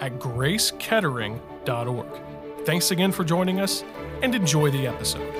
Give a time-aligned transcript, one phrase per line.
[0.00, 2.06] at gracekettering.org.
[2.64, 3.84] Thanks again for joining us
[4.22, 5.32] and enjoy the episode.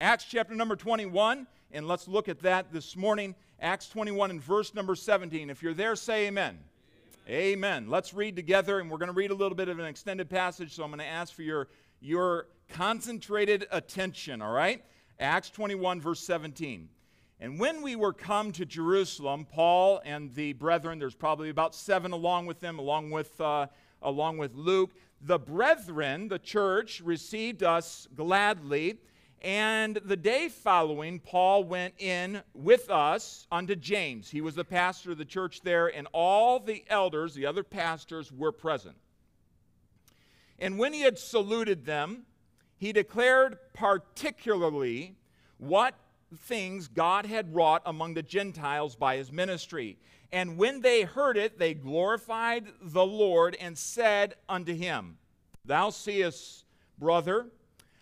[0.00, 3.34] Acts chapter number 21, and let's look at that this morning.
[3.60, 5.48] Acts 21 and verse number 17.
[5.48, 6.58] If you're there, say amen.
[7.28, 7.88] Amen.
[7.88, 10.74] Let's read together, and we're going to read a little bit of an extended passage,
[10.74, 11.68] so I'm going to ask for your,
[12.00, 14.84] your concentrated attention, all right?
[15.18, 16.88] Acts 21, verse 17.
[17.44, 22.12] And when we were come to Jerusalem, Paul and the brethren, there's probably about seven
[22.12, 23.66] along with them, along with, uh,
[24.00, 28.96] along with Luke, the brethren, the church, received us gladly.
[29.42, 34.30] And the day following, Paul went in with us unto James.
[34.30, 38.32] He was the pastor of the church there, and all the elders, the other pastors,
[38.32, 38.96] were present.
[40.58, 42.22] And when he had saluted them,
[42.78, 45.16] he declared particularly
[45.58, 45.94] what
[46.38, 49.98] things God had wrought among the Gentiles by his ministry.
[50.32, 55.18] And when they heard it, they glorified the Lord and said unto him,
[55.64, 56.64] Thou seest,
[56.98, 57.46] brother,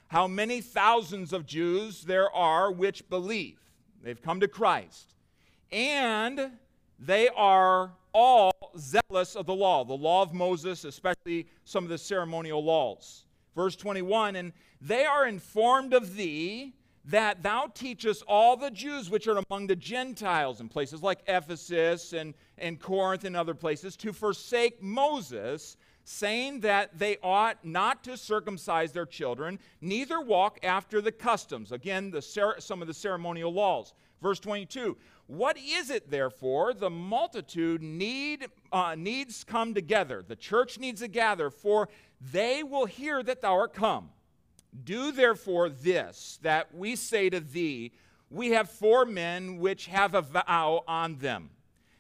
[0.09, 3.59] how many thousands of Jews there are which believe.
[4.03, 5.15] They've come to Christ.
[5.71, 6.53] And
[6.99, 11.99] they are all zealous of the law, the law of Moses, especially some of the
[11.99, 13.25] ceremonial laws.
[13.55, 16.75] Verse 21 And they are informed of thee
[17.07, 22.13] that thou teachest all the Jews which are among the Gentiles in places like Ephesus
[22.13, 28.17] and, and Corinth and other places to forsake Moses, saying that they ought not to
[28.17, 31.73] circumcise their children, neither walk after the customs.
[31.73, 32.23] Again, the,
[32.59, 33.95] some of the ceremonial laws.
[34.21, 34.97] Verse 22
[35.27, 36.73] What is it, therefore?
[36.73, 40.23] The multitude need, uh, needs come together.
[40.27, 41.89] The church needs to gather, for
[42.21, 44.11] they will hear that thou art come.
[44.85, 47.93] Do therefore this that we say to thee,
[48.31, 51.51] We have four men which have a vow on them.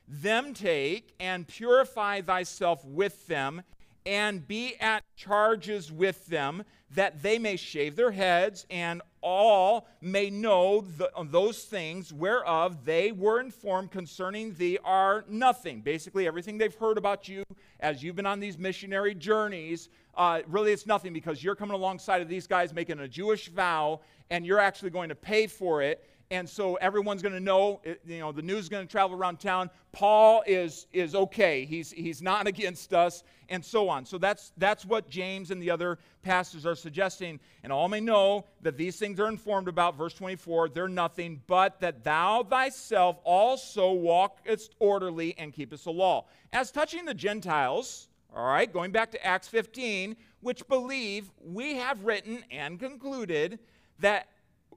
[0.08, 3.62] Them take and purify thyself with them,
[4.04, 10.28] and be at charges with them, that they may shave their heads, and all may
[10.28, 15.80] know the, those things whereof they were informed concerning thee are nothing.
[15.80, 17.44] Basically, everything they've heard about you
[17.80, 22.22] as you've been on these missionary journeys, uh, really it's nothing because you're coming alongside
[22.22, 24.00] of these guys making a Jewish vow,
[24.30, 26.08] and you're actually going to pay for it.
[26.30, 29.38] And so everyone's going to know you know the news is going to travel around
[29.38, 29.68] town.
[29.92, 31.66] Paul is is okay.
[31.66, 34.06] He's he's not against us and so on.
[34.06, 37.38] So that's that's what james and the other pastors are suggesting.
[37.62, 41.80] And all may know that these things are informed about verse 24 they're nothing but
[41.80, 46.24] that thou thyself also walkest orderly and keepest the law.
[46.54, 52.04] As touching the gentiles all right going back to acts 15 which believe we have
[52.04, 53.58] written and concluded
[54.00, 54.28] that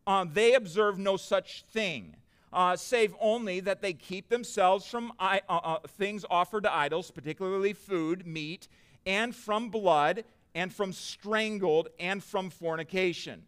[0.07, 2.15] uh, they observe no such thing,
[2.53, 7.73] uh, save only that they keep themselves from uh, uh, things offered to idols, particularly
[7.73, 8.67] food, meat,
[9.05, 10.23] and from blood,
[10.53, 13.44] and from strangled, and from fornication.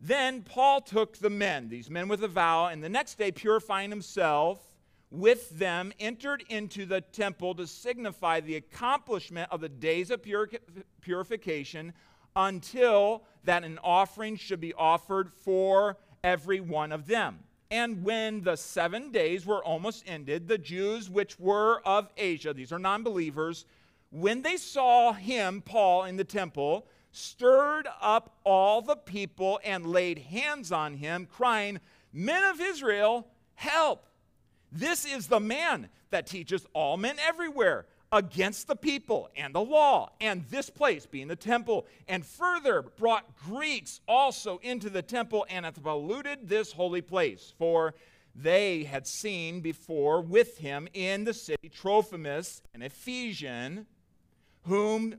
[0.00, 3.90] Then Paul took the men, these men with a vow, and the next day, purifying
[3.90, 4.67] himself
[5.10, 10.22] with them, entered into the temple to signify the accomplishment of the days of
[11.00, 11.92] purification
[12.36, 17.38] until that an offering should be offered for every one of them.
[17.70, 22.72] And when the seven days were almost ended, the Jews which were of Asia, these
[22.72, 23.66] are non believers,
[24.10, 30.18] when they saw him, Paul, in the temple, stirred up all the people and laid
[30.18, 31.80] hands on him, crying,
[32.12, 34.07] Men of Israel, help!
[34.70, 40.10] This is the man that teaches all men everywhere against the people and the law
[40.20, 45.64] and this place being the temple, and further brought Greeks also into the temple and
[45.64, 47.52] hath polluted this holy place.
[47.58, 47.94] For
[48.34, 53.86] they had seen before with him in the city Trophimus, an Ephesian,
[54.62, 55.16] whom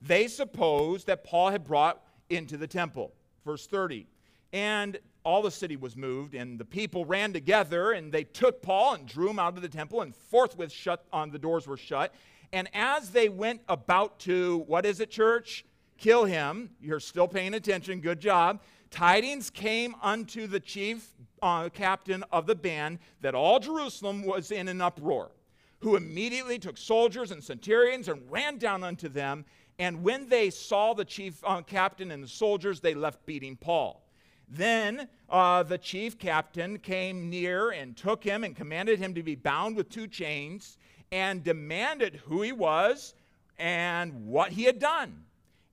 [0.00, 3.12] they supposed that Paul had brought into the temple.
[3.44, 4.06] Verse 30.
[4.52, 8.94] And all the city was moved, and the people ran together, and they took Paul
[8.94, 12.14] and drew him out of the temple, and forthwith shut on the doors were shut,
[12.52, 15.64] and as they went about to, what is it, church?
[15.96, 16.70] Kill him.
[16.80, 18.00] You're still paying attention.
[18.00, 18.60] Good job.
[18.90, 21.08] Tidings came unto the chief
[21.40, 25.30] uh, captain of the band that all Jerusalem was in an uproar,
[25.80, 29.46] who immediately took soldiers and centurions and ran down unto them.
[29.78, 34.01] And when they saw the chief uh, captain and the soldiers, they left beating Paul.
[34.54, 39.34] Then uh, the chief captain came near and took him and commanded him to be
[39.34, 40.76] bound with two chains
[41.10, 43.14] and demanded who he was
[43.58, 45.24] and what he had done.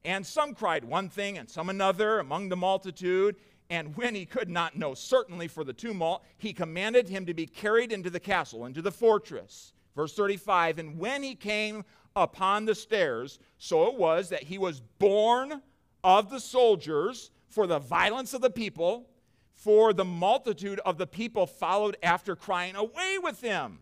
[0.05, 3.35] And some cried one thing and some another among the multitude.
[3.69, 7.47] And when he could not know certainly for the tumult, he commanded him to be
[7.47, 9.73] carried into the castle, into the fortress.
[9.93, 11.83] Verse 35 And when he came
[12.15, 15.61] upon the stairs, so it was that he was borne
[16.01, 19.09] of the soldiers for the violence of the people,
[19.53, 23.79] for the multitude of the people followed after, crying, Away with him!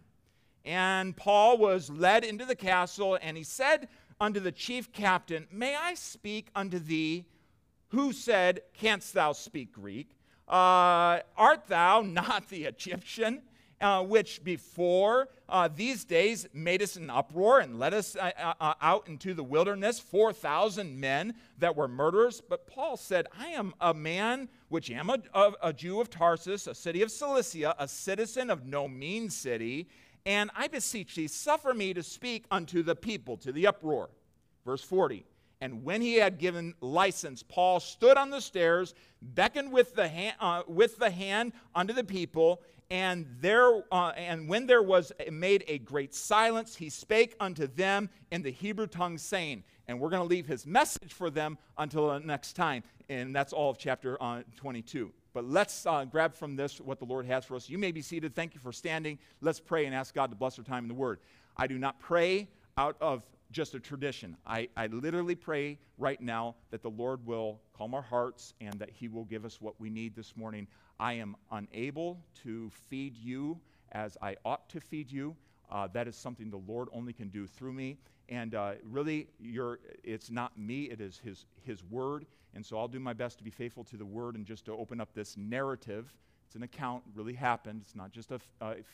[0.66, 3.88] And Paul was led into the castle, and he said
[4.20, 7.26] unto the chief captain, May I speak unto thee?
[7.90, 10.10] Who said, Canst thou speak Greek?
[10.48, 13.42] Uh, art thou not the Egyptian?
[13.80, 18.54] Uh, which before uh, these days made us an uproar and led us uh, uh,
[18.60, 22.42] uh out into the wilderness, 4,000 men that were murderers.
[22.42, 26.66] But Paul said, I am a man which am a, a, a Jew of Tarsus,
[26.66, 29.88] a city of Cilicia, a citizen of no mean city,
[30.26, 34.10] and I beseech thee, suffer me to speak unto the people, to the uproar.
[34.66, 35.24] Verse 40.
[35.62, 40.36] And when he had given license, Paul stood on the stairs, beckoned with the, hand,
[40.40, 45.64] uh, with the hand unto the people, and there uh, and when there was made
[45.68, 50.22] a great silence, he spake unto them in the Hebrew tongue, saying, and we're going
[50.22, 52.84] to leave his message for them until the next time.
[53.10, 55.12] And that's all of chapter uh, 22.
[55.34, 57.70] But let's uh, grab from this what the Lord has for us.
[57.70, 58.36] You may be seated.
[58.36, 59.20] Thank you for standing.
[59.42, 61.20] Let's pray and ask God to bless our time in the Word.
[61.56, 62.48] I do not pray
[62.78, 64.36] out of just a tradition.
[64.46, 68.90] I, I literally pray right now that the Lord will calm our hearts and that
[68.90, 70.68] He will give us what we need this morning.
[71.00, 73.60] I am unable to feed you
[73.92, 75.36] as I ought to feed you.
[75.72, 77.98] Uh, that is something the Lord only can do through me.
[78.30, 79.28] And uh, really,
[80.04, 82.26] it's not me, it is his, his Word.
[82.58, 84.72] And so I'll do my best to be faithful to the word and just to
[84.74, 86.12] open up this narrative.
[86.48, 87.82] It's an account, really happened.
[87.84, 88.40] It's not just a,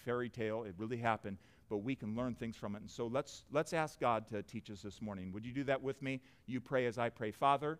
[0.03, 1.37] fairy tale, it really happened,
[1.69, 2.81] but we can learn things from it.
[2.81, 5.31] And so let's, let's ask God to teach us this morning.
[5.31, 6.19] Would you do that with me?
[6.45, 7.31] You pray as I pray.
[7.31, 7.79] Father,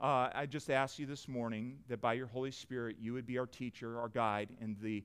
[0.00, 3.38] uh, I just ask you this morning that by your Holy Spirit, you would be
[3.38, 5.02] our teacher, our guide in the,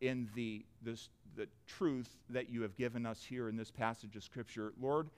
[0.00, 4.22] in the, this, the truth that you have given us here in this passage of
[4.22, 4.72] Scripture.
[4.80, 5.08] Lord,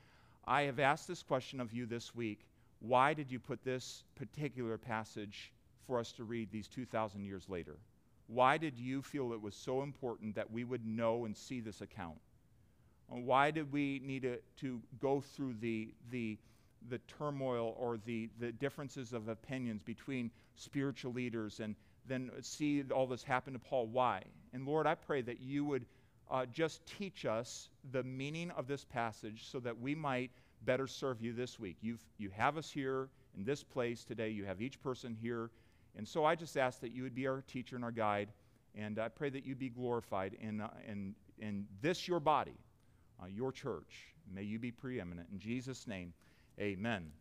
[0.46, 2.46] I have asked this question of you this week
[2.80, 5.52] why did you put this particular passage
[5.86, 7.76] for us to read these 2,000 years later?
[8.28, 11.80] Why did you feel it was so important that we would know and see this
[11.80, 12.18] account?
[13.08, 16.38] Why did we need to, to go through the, the,
[16.88, 21.74] the turmoil or the, the differences of opinions between spiritual leaders and
[22.06, 23.86] then see all this happen to Paul?
[23.86, 24.22] Why?
[24.52, 25.86] And Lord, I pray that you would
[26.30, 30.30] uh, just teach us the meaning of this passage so that we might
[30.64, 31.76] better serve you this week.
[31.80, 34.30] You've, you have us here in this place today.
[34.30, 35.50] You have each person here.
[35.96, 38.28] And so I just ask that you would be our teacher and our guide.
[38.74, 42.58] And I pray that you be glorified in, uh, in, in this, your body,
[43.22, 44.14] uh, your church.
[44.32, 45.28] May you be preeminent.
[45.32, 46.12] In Jesus' name,
[46.60, 47.12] amen.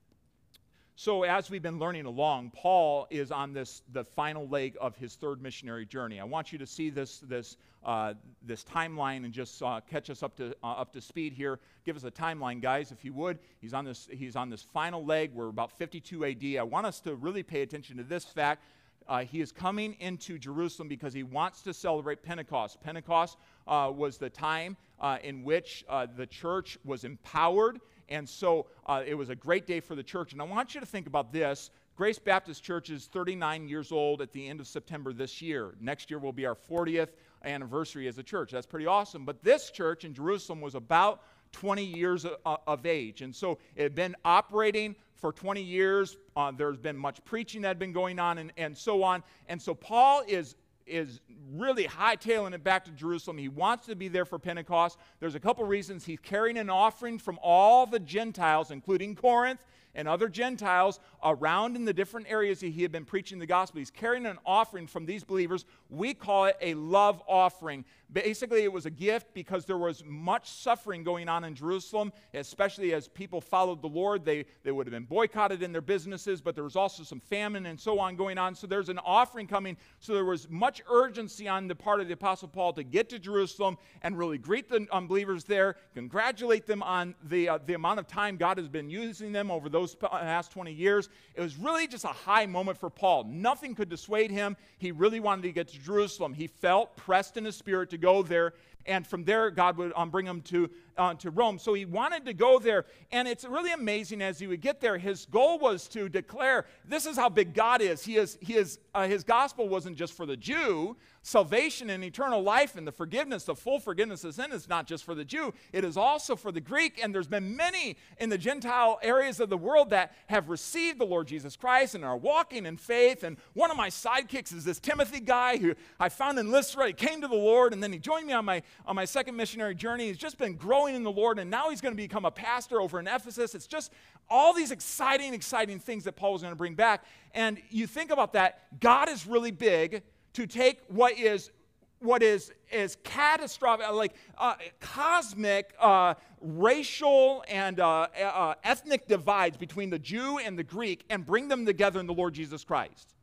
[0.97, 5.15] So, as we've been learning along, Paul is on this the final leg of his
[5.15, 6.21] third missionary journey.
[6.21, 10.23] I want you to see this this uh, this timeline and just uh, catch us
[10.23, 11.59] up to uh, up to speed here.
[11.85, 13.39] Give us a timeline, guys, if you would.
[13.59, 15.33] He's on this he's on this final leg.
[15.33, 16.57] We're about 52 A.D.
[16.57, 18.63] I want us to really pay attention to this fact.
[19.05, 22.79] Uh, he is coming into Jerusalem because he wants to celebrate Pentecost.
[22.81, 25.83] Pentecost uh, was the time uh, in which
[26.15, 30.33] the church was empowered and so uh, it was a great day for the church.
[30.33, 31.71] And I want you to think about this.
[31.95, 35.75] Grace Baptist Church is 39 years old at the end of September this year.
[35.79, 37.09] Next year will be our 40th
[37.45, 38.51] anniversary as a church.
[38.51, 39.23] That's pretty awesome.
[39.23, 41.21] But this church in Jerusalem was about
[41.53, 43.21] 20 years of, of age.
[43.21, 46.17] And so it had been operating for 20 years.
[46.35, 49.23] Uh, there's been much preaching that had been going on and, and so on.
[49.47, 50.55] And so Paul is
[50.85, 51.21] is
[51.53, 53.37] really hightailing it back to Jerusalem.
[53.37, 54.97] He wants to be there for Pentecost.
[55.19, 56.05] There's a couple reasons.
[56.05, 59.63] He's carrying an offering from all the Gentiles, including Corinth
[59.95, 63.79] and other Gentiles around in the different areas that he had been preaching the gospel.
[63.79, 65.65] He's carrying an offering from these believers.
[65.89, 67.85] We call it a love offering.
[68.11, 72.93] Basically, it was a gift because there was much suffering going on in Jerusalem, especially
[72.93, 74.23] as people followed the Lord.
[74.23, 77.65] They, they would have been boycotted in their businesses, but there was also some famine
[77.65, 78.53] and so on going on.
[78.53, 79.75] So there's an offering coming.
[79.99, 83.19] So there was much urgency on the part of the Apostle Paul to get to
[83.19, 88.07] Jerusalem and really greet the unbelievers there, congratulate them on the, uh, the amount of
[88.07, 91.09] time God has been using them over those Uh, past 20 years.
[91.35, 93.25] It was really just a high moment for Paul.
[93.25, 94.57] Nothing could dissuade him.
[94.79, 96.33] He really wanted to get to Jerusalem.
[96.33, 98.53] He felt pressed in his spirit to go there.
[98.85, 101.59] And from there god would um, bring him to, uh, to rome.
[101.59, 104.97] So he wanted to go there and it's really amazing as he would get there
[104.97, 108.03] his goal was to declare this is how big god is.
[108.03, 110.95] He is, he is uh, his gospel wasn't just for the jew.
[111.21, 115.03] Salvation and eternal life and the forgiveness the full forgiveness of sin is not just
[115.03, 115.53] for the jew.
[115.73, 116.99] It is also for the greek.
[117.03, 121.05] And there's been many in the gentile areas of the world that have received the
[121.05, 123.23] lord jesus christ and are walking in faith.
[123.23, 126.87] And one of my sidekicks is this timothy guy who i found in lystra.
[126.87, 129.35] He came to the lord and then he joined me on my on my second
[129.35, 130.07] missionary journey.
[130.07, 132.81] He's just been growing in the Lord, and now he's going to become a pastor
[132.81, 133.55] over in Ephesus.
[133.55, 133.91] It's just
[134.29, 137.05] all these exciting, exciting things that Paul was going to bring back.
[137.33, 140.03] And you think about that, God is really big
[140.33, 141.51] to take what is
[141.99, 149.89] what is is catastrophic, like uh, cosmic uh, racial and uh, uh ethnic divides between
[149.89, 153.13] the Jew and the Greek, and bring them together in the Lord Jesus Christ.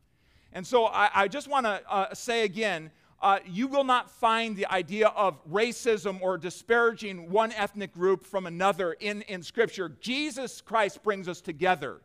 [0.53, 2.91] And so I, I just want to uh, say again
[3.23, 8.47] uh, you will not find the idea of racism or disparaging one ethnic group from
[8.47, 9.89] another in, in Scripture.
[10.01, 12.01] Jesus Christ brings us together.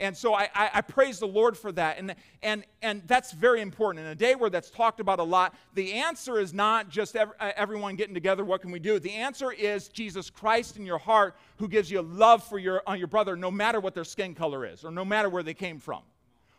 [0.00, 1.98] And so I, I, I, praise the Lord for that.
[1.98, 4.06] And, and, and that's very important.
[4.06, 7.32] In a day where that's talked about a lot, the answer is not just ev-
[7.40, 9.00] uh, everyone getting together, what can we do?
[9.00, 12.92] The answer is Jesus Christ in your heart who gives you love for your, uh,
[12.92, 15.80] your brother no matter what their skin color is, or no matter where they came
[15.80, 16.02] from,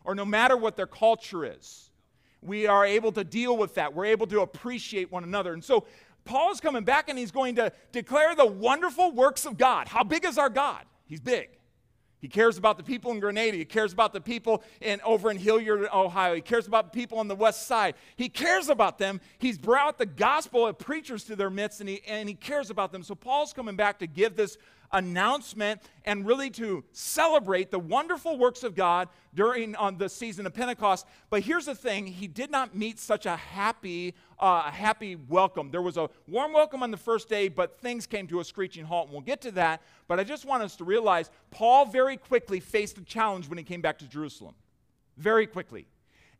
[0.04, 1.89] or no matter what their culture is
[2.42, 3.94] we are able to deal with that.
[3.94, 5.52] We're able to appreciate one another.
[5.52, 5.86] And so
[6.24, 9.88] Paul's coming back and he's going to declare the wonderful works of God.
[9.88, 10.84] How big is our God?
[11.06, 11.50] He's big.
[12.20, 13.56] He cares about the people in Grenada.
[13.56, 16.34] He cares about the people in, over in Hilliard, Ohio.
[16.34, 17.94] He cares about people on the west side.
[18.16, 19.22] He cares about them.
[19.38, 22.92] He's brought the gospel of preachers to their midst, and he, and he cares about
[22.92, 23.02] them.
[23.02, 24.58] So Paul's coming back to give this
[24.92, 30.54] announcement and really to celebrate the wonderful works of God during on the season of
[30.54, 31.06] Pentecost.
[31.28, 35.70] But here's the thing: he did not meet such a happy, uh, happy welcome.
[35.70, 38.84] There was a warm welcome on the first day, but things came to a screeching
[38.84, 39.82] halt, and we'll get to that.
[40.08, 43.64] But I just want us to realize Paul very quickly faced a challenge when he
[43.64, 44.54] came back to Jerusalem.
[45.16, 45.86] Very quickly.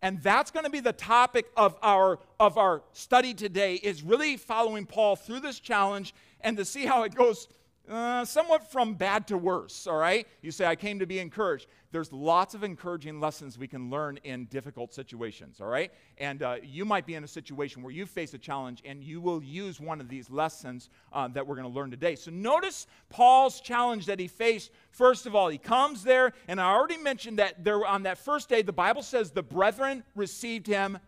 [0.02, 4.38] And that's going to be the topic of our, of our study today is really
[4.38, 7.49] following Paul through this challenge and to see how it goes
[7.88, 10.26] uh, somewhat from bad to worse, all right?
[10.42, 11.66] You say, I came to be encouraged.
[11.92, 15.90] There's lots of encouraging lessons we can learn in difficult situations, all right?
[16.18, 19.20] And uh, you might be in a situation where you face a challenge and you
[19.20, 22.14] will use one of these lessons uh, that we're going to learn today.
[22.14, 24.70] So notice Paul's challenge that he faced.
[24.92, 28.49] First of all, he comes there, and I already mentioned that there on that first
[28.49, 30.99] day, the Bible says the brethren received him.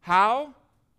[0.00, 0.54] How?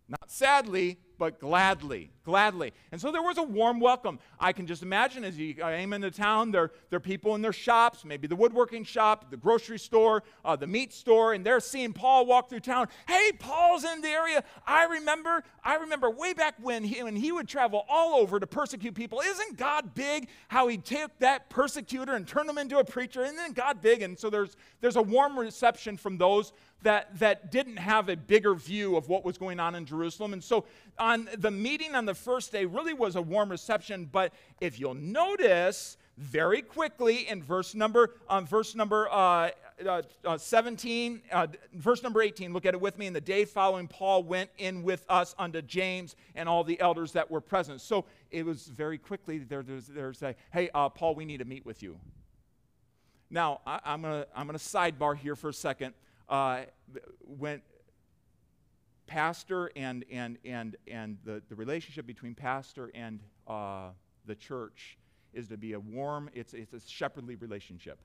[0.08, 2.74] Not sadly, but gladly, gladly.
[2.92, 4.18] And so there was a warm welcome.
[4.40, 7.54] I can just imagine as you came into town, there, there are people in their
[7.54, 11.94] shops, maybe the woodworking shop, the grocery store, uh, the meat store, and they're seeing
[11.94, 12.88] Paul walk through town.
[13.08, 14.44] Hey, Paul's in the area.
[14.66, 18.48] I remember, I remember way back when he, when he would travel all over to
[18.48, 19.20] persecute people.
[19.20, 20.28] Isn't God big?
[20.48, 23.24] How he took that persecutor and turned him into a preacher.
[23.24, 24.02] Isn't God big?
[24.02, 26.52] And so there's, there's a warm reception from those
[26.84, 30.34] that, that didn't have a bigger view of what was going on in Jerusalem.
[30.34, 30.66] And so
[30.98, 34.10] on the meeting on the first day really was a warm reception.
[34.12, 39.50] But if you'll notice, very quickly in verse number, um, verse number uh,
[39.86, 43.08] uh, uh, 17, uh, verse number 18, look at it with me.
[43.08, 47.14] In the day following, Paul went in with us unto James and all the elders
[47.14, 47.82] that were present.
[47.82, 51.46] So it was very quickly, there, there's, there's a, hey, uh, Paul, we need to
[51.46, 51.98] meet with you.
[53.32, 55.94] Now, I, am going to I'm going to sidebar here for a second
[56.32, 56.62] uh,
[57.38, 57.62] when
[59.06, 63.90] pastor and, and, and, and the, the relationship between pastor and uh,
[64.26, 64.98] the church
[65.34, 68.00] is to be a warm, it's, it's a shepherdly relationship.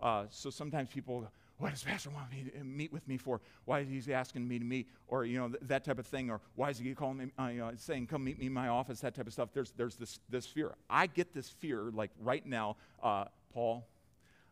[0.00, 1.24] Uh, so sometimes people,
[1.58, 3.40] what does pastor want me to meet with me for?
[3.66, 4.88] Why is he asking me to meet?
[5.06, 6.28] Or, you know, th- that type of thing.
[6.28, 8.66] Or why is he calling me, uh, you know, saying, come meet me in my
[8.66, 9.50] office, that type of stuff.
[9.54, 10.74] There's, there's this, this fear.
[10.90, 13.86] I get this fear, like right now, uh, Paul,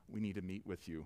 [0.09, 1.05] we need to meet with you.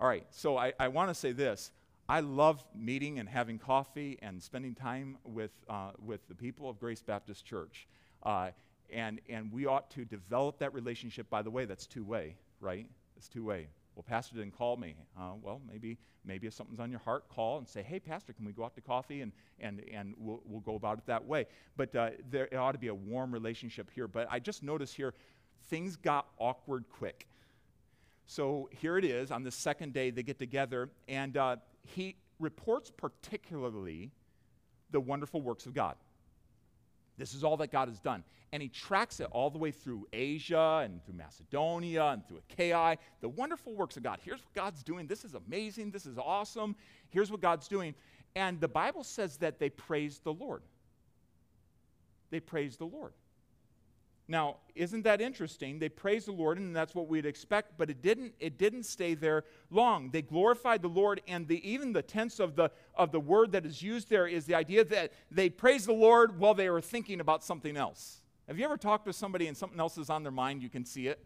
[0.00, 1.72] All right, so I, I want to say this.
[2.08, 6.80] I love meeting and having coffee and spending time with, uh, with the people of
[6.80, 7.86] Grace Baptist Church.
[8.22, 8.48] Uh,
[8.90, 11.28] and, and we ought to develop that relationship.
[11.28, 12.86] By the way, that's two way, right?
[13.18, 13.68] It's two way.
[13.94, 14.96] Well, Pastor didn't call me.
[15.18, 18.46] Uh, well, maybe, maybe if something's on your heart, call and say, hey, Pastor, can
[18.46, 19.20] we go out to coffee?
[19.20, 21.44] And, and, and we'll, we'll go about it that way.
[21.76, 24.08] But uh, there ought to be a warm relationship here.
[24.08, 25.12] But I just noticed here,
[25.68, 27.26] things got awkward quick.
[28.30, 32.88] So here it is on the second day, they get together, and uh, he reports
[32.88, 34.12] particularly
[34.92, 35.96] the wonderful works of God.
[37.18, 38.22] This is all that God has done.
[38.52, 42.98] And he tracks it all the way through Asia and through Macedonia and through Achaia.
[43.20, 44.20] The wonderful works of God.
[44.24, 45.08] Here's what God's doing.
[45.08, 45.90] This is amazing.
[45.90, 46.76] This is awesome.
[47.08, 47.96] Here's what God's doing.
[48.36, 50.62] And the Bible says that they praised the Lord.
[52.30, 53.12] they praised the Lord.
[54.30, 55.80] Now, isn't that interesting?
[55.80, 59.14] They praised the Lord, and that's what we'd expect, but it didn't, it didn't stay
[59.14, 60.10] there long.
[60.10, 63.66] They glorified the Lord, and the, even the tense of the, of the word that
[63.66, 67.18] is used there is the idea that they praised the Lord while they were thinking
[67.18, 68.22] about something else.
[68.46, 70.62] Have you ever talked to somebody and something else is on their mind?
[70.62, 71.18] You can see it.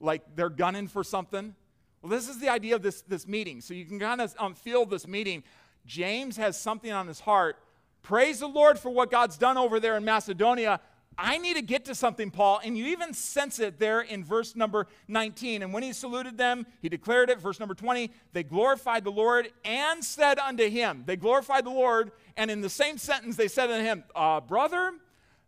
[0.00, 1.54] Like they're gunning for something.
[2.02, 3.60] Well, this is the idea of this, this meeting.
[3.60, 5.44] So you can kind of um, feel this meeting.
[5.86, 7.56] James has something on his heart.
[8.02, 10.80] Praise the Lord for what God's done over there in Macedonia
[11.18, 12.60] I need to get to something, Paul.
[12.62, 15.62] And you even sense it there in verse number 19.
[15.62, 17.40] And when he saluted them, he declared it.
[17.40, 22.12] Verse number 20, they glorified the Lord and said unto him, They glorified the Lord,
[22.36, 24.92] and in the same sentence they said unto him, uh, Brother,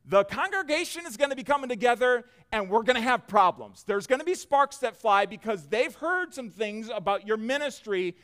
[0.06, 3.84] the congregation is going to be coming together and we're going to have problems.
[3.84, 8.16] There's going to be sparks that fly because they've heard some things about your ministry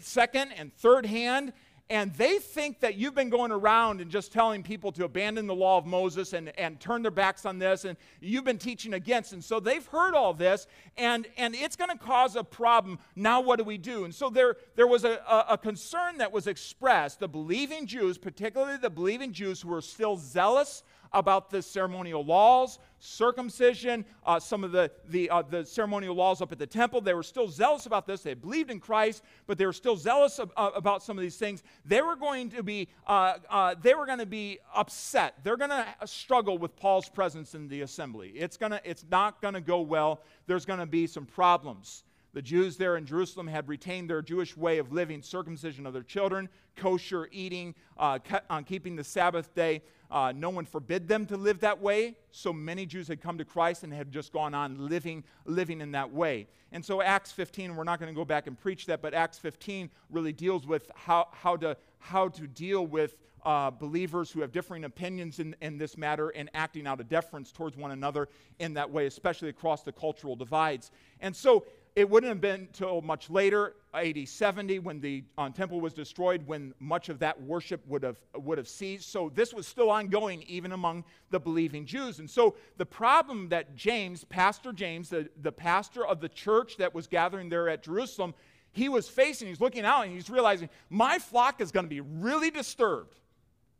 [0.00, 1.52] second and third hand
[1.90, 5.54] and they think that you've been going around and just telling people to abandon the
[5.54, 9.34] law of Moses and, and turn their backs on this, and you've been teaching against.
[9.34, 12.98] And so they've heard all this, and, and it's going to cause a problem.
[13.14, 14.04] Now, what do we do?
[14.04, 17.20] And so there, there was a, a, a concern that was expressed.
[17.20, 20.82] The believing Jews, particularly the believing Jews who were still zealous
[21.14, 26.52] about the ceremonial laws, circumcision, uh, some of the, the, uh, the ceremonial laws up
[26.52, 27.00] at the temple.
[27.00, 28.22] They were still zealous about this.
[28.22, 31.36] They believed in Christ, but they were still zealous of, uh, about some of these
[31.36, 31.62] things.
[31.84, 35.34] They were going to be, uh, uh, they were going to be upset.
[35.42, 38.30] They're going to struggle with Paul's presence in the assembly.
[38.34, 40.20] It's, gonna, it's not going to go well.
[40.46, 42.04] There's going to be some problems.
[42.34, 46.02] The Jews there in Jerusalem had retained their Jewish way of living, circumcision of their
[46.02, 48.18] children, kosher eating, uh,
[48.50, 49.82] on keeping the Sabbath day.
[50.10, 52.16] Uh, no one forbid them to live that way.
[52.32, 55.92] So many Jews had come to Christ and had just gone on living, living in
[55.92, 56.48] that way.
[56.72, 59.38] And so Acts 15, we're not going to go back and preach that, but Acts
[59.38, 64.50] 15 really deals with how, how, to, how to deal with uh, believers who have
[64.50, 68.74] differing opinions in, in this matter and acting out of deference towards one another in
[68.74, 70.90] that way, especially across the cultural divides.
[71.20, 71.64] And so
[71.96, 76.44] it wouldn't have been until much later, AD 70, when the um, temple was destroyed,
[76.44, 79.12] when much of that worship would have, would have ceased.
[79.12, 82.18] So this was still ongoing even among the believing Jews.
[82.18, 86.92] And so the problem that James, Pastor James, the, the pastor of the church that
[86.92, 88.34] was gathering there at Jerusalem,
[88.72, 92.00] he was facing, he's looking out and he's realizing, my flock is going to be
[92.00, 93.20] really disturbed.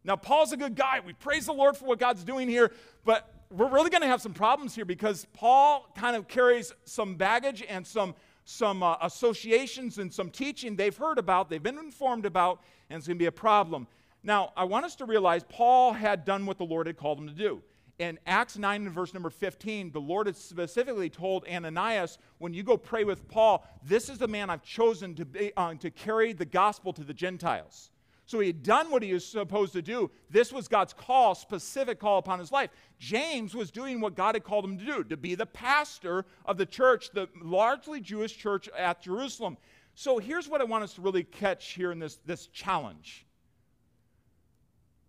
[0.04, 1.00] Now, Paul's a good guy.
[1.04, 2.70] We praise the Lord for what God's doing here,
[3.04, 7.14] but we're really going to have some problems here because Paul kind of carries some
[7.14, 8.14] baggage and some,
[8.44, 13.06] some uh, associations and some teaching they've heard about, they've been informed about, and it's
[13.06, 13.86] going to be a problem.
[14.24, 17.28] Now, I want us to realize Paul had done what the Lord had called him
[17.28, 17.62] to do.
[18.00, 22.64] In Acts 9 and verse number 15, the Lord had specifically told Ananias, when you
[22.64, 26.32] go pray with Paul, this is the man I've chosen to, be, uh, to carry
[26.32, 27.90] the gospel to the Gentiles.
[28.26, 30.10] So he had done what he was supposed to do.
[30.30, 32.70] This was God's call, specific call upon his life.
[32.98, 36.56] James was doing what God had called him to do, to be the pastor of
[36.56, 39.58] the church, the largely Jewish church at Jerusalem.
[39.94, 43.26] So here's what I want us to really catch here in this, this challenge.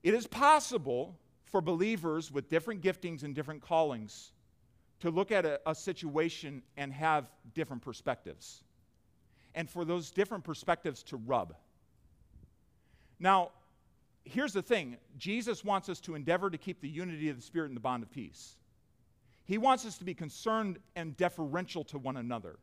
[0.04, 4.34] It is possible for believers with different giftings and different callings
[5.00, 8.64] to look at a, a situation and have different perspectives.
[9.56, 11.56] And for those different perspectives to rub.
[13.20, 13.52] Now,
[14.24, 17.68] here's the thing Jesus wants us to endeavor to keep the unity of the Spirit
[17.68, 18.58] in the bond of peace.
[19.46, 22.58] He wants us to be concerned and deferential to one another.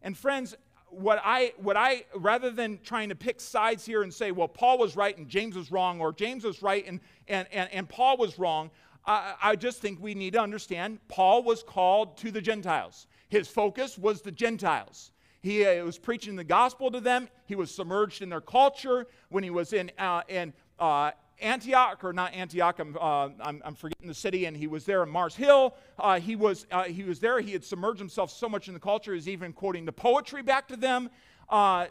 [0.00, 0.54] And friends,
[0.90, 4.78] what I, what I, rather than trying to pick sides here and say, well, Paul
[4.78, 8.16] was right and James was wrong, or James was right and, and, and, and Paul
[8.16, 8.70] was wrong,
[9.04, 13.06] I, I just think we need to understand Paul was called to the Gentiles.
[13.28, 15.10] His focus was the Gentiles.
[15.40, 17.28] He uh, was preaching the gospel to them.
[17.46, 19.06] He was submerged in their culture.
[19.28, 23.74] When he was in, uh, in uh, Antioch, or not Antioch, I'm, uh, I'm, I'm,
[23.74, 25.76] forgetting the city, and he was there in Mars Hill.
[25.98, 27.40] Uh, he, was, he was there.
[27.40, 30.66] He had submerged himself so much in the culture, he's even quoting the poetry back
[30.68, 31.08] to them.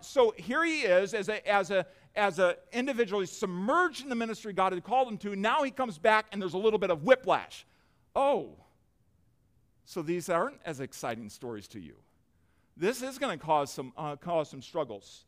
[0.02, 4.16] so here he is as a, as a, as an individual, he's submerged in the
[4.16, 5.36] ministry God had called him to.
[5.36, 7.66] Now he comes back, and there's a little bit of whiplash.
[8.14, 8.56] Oh,
[9.86, 11.96] so these aren't as exciting stories to you
[12.80, 15.26] this is going to cause some, uh, cause some struggles.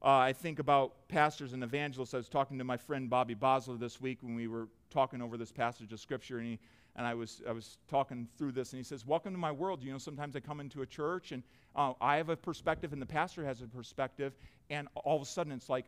[0.00, 2.14] Uh, I think about pastors and evangelists.
[2.14, 5.36] I was talking to my friend Bobby Bosler this week when we were talking over
[5.36, 6.58] this passage of Scripture, and, he,
[6.94, 9.82] and I, was, I was talking through this, and he says, Welcome to my world.
[9.82, 11.42] You know, sometimes I come into a church, and
[11.74, 14.34] uh, I have a perspective, and the pastor has a perspective,
[14.70, 15.86] and all of a sudden it's like,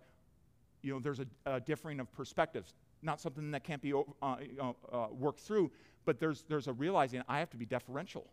[0.83, 2.75] you know, there's a, a differing of perspectives.
[3.03, 5.71] Not something that can't be uh, uh, worked through,
[6.05, 8.27] but there's, there's a realizing I have to be deferential.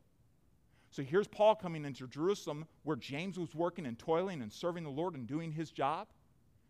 [0.89, 4.89] So here's Paul coming into Jerusalem where James was working and toiling and serving the
[4.89, 6.07] Lord and doing his job.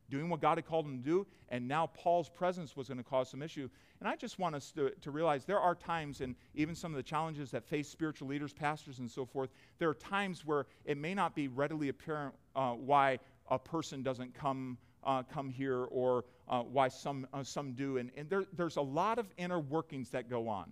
[0.09, 3.03] doing what God had called him to do, and now Paul's presence was going to
[3.03, 3.69] cause some issue.
[3.99, 6.97] And I just want us to, to realize there are times, and even some of
[6.97, 9.49] the challenges that face spiritual leaders, pastors, and so forth,
[9.79, 14.33] there are times where it may not be readily apparent uh, why a person doesn't
[14.33, 14.77] come.
[15.03, 17.95] Uh, come here, or uh, why some, uh, some do.
[17.95, 20.69] And, and there, there's a lot of inner workings that go on.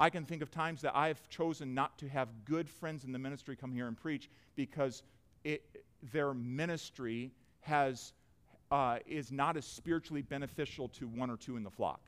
[0.00, 3.18] I can think of times that I've chosen not to have good friends in the
[3.18, 5.02] ministry come here and preach because
[5.44, 8.14] it, their ministry has,
[8.70, 12.00] uh, is not as spiritually beneficial to one or two in the flock.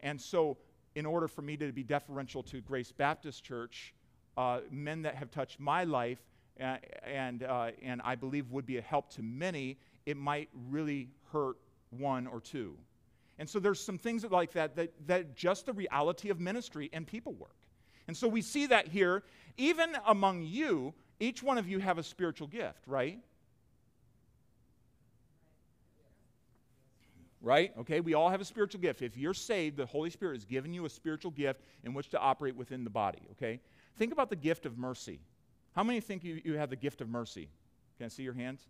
[0.00, 0.58] And so,
[0.94, 3.94] in order for me to be deferential to Grace Baptist Church,
[4.36, 6.20] uh, men that have touched my life
[6.60, 11.08] uh, and, uh, and I believe would be a help to many, it might really
[11.32, 11.56] hurt
[11.88, 12.76] one or two.
[13.40, 17.06] And so there's some things like that, that that just the reality of ministry and
[17.06, 17.56] people work.
[18.06, 19.22] And so we see that here,
[19.56, 23.18] even among you, each one of you have a spiritual gift, right?
[27.40, 27.72] Right?
[27.78, 29.00] Okay, we all have a spiritual gift.
[29.00, 32.18] If you're saved, the Holy Spirit has given you a spiritual gift in which to
[32.18, 33.58] operate within the body, okay?
[33.96, 35.18] Think about the gift of mercy.
[35.74, 37.48] How many think you, you have the gift of mercy?
[37.96, 38.66] Can I see your hands?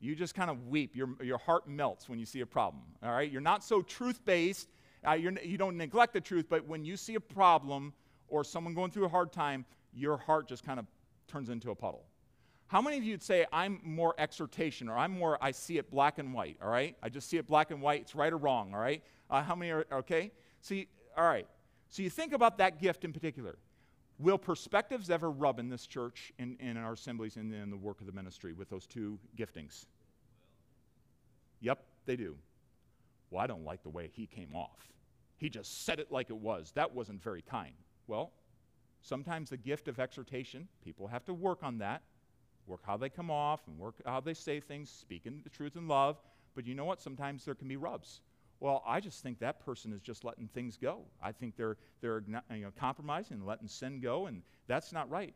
[0.00, 0.94] You just kind of weep.
[0.94, 3.30] Your, your heart melts when you see a problem, all right?
[3.30, 4.68] You're not so truth based.
[5.06, 7.92] Uh, you do not neglect the truth, but when you see a problem
[8.28, 10.86] or someone going through a hard time, your heart just kind of
[11.28, 12.04] turns into a puddle.
[12.68, 15.90] How many of you would say, I'm more exhortation, or I'm more, I see it
[15.90, 16.96] black and white, all right?
[17.02, 19.02] I just see it black and white, it's right or wrong, all right?
[19.30, 20.32] Uh, how many are, okay?
[20.60, 21.46] See, all right.
[21.88, 23.56] So you think about that gift in particular.
[24.18, 28.00] Will perspectives ever rub in this church, in, in our assemblies, and in the work
[28.00, 29.86] of the ministry with those two giftings?
[31.60, 32.36] Yep, they do.
[33.30, 34.92] Well, I don't like the way he came off.
[35.36, 36.72] He just said it like it was.
[36.74, 37.74] That wasn't very kind.
[38.06, 38.32] Well,
[39.02, 42.02] sometimes the gift of exhortation, people have to work on that
[42.66, 45.88] work how they come off and work how they say things, speaking the truth in
[45.88, 46.20] love.
[46.54, 47.00] But you know what?
[47.00, 48.20] Sometimes there can be rubs.
[48.60, 51.02] Well, I just think that person is just letting things go.
[51.22, 55.34] I think they're, they're you know, compromising letting sin go, and that's not right.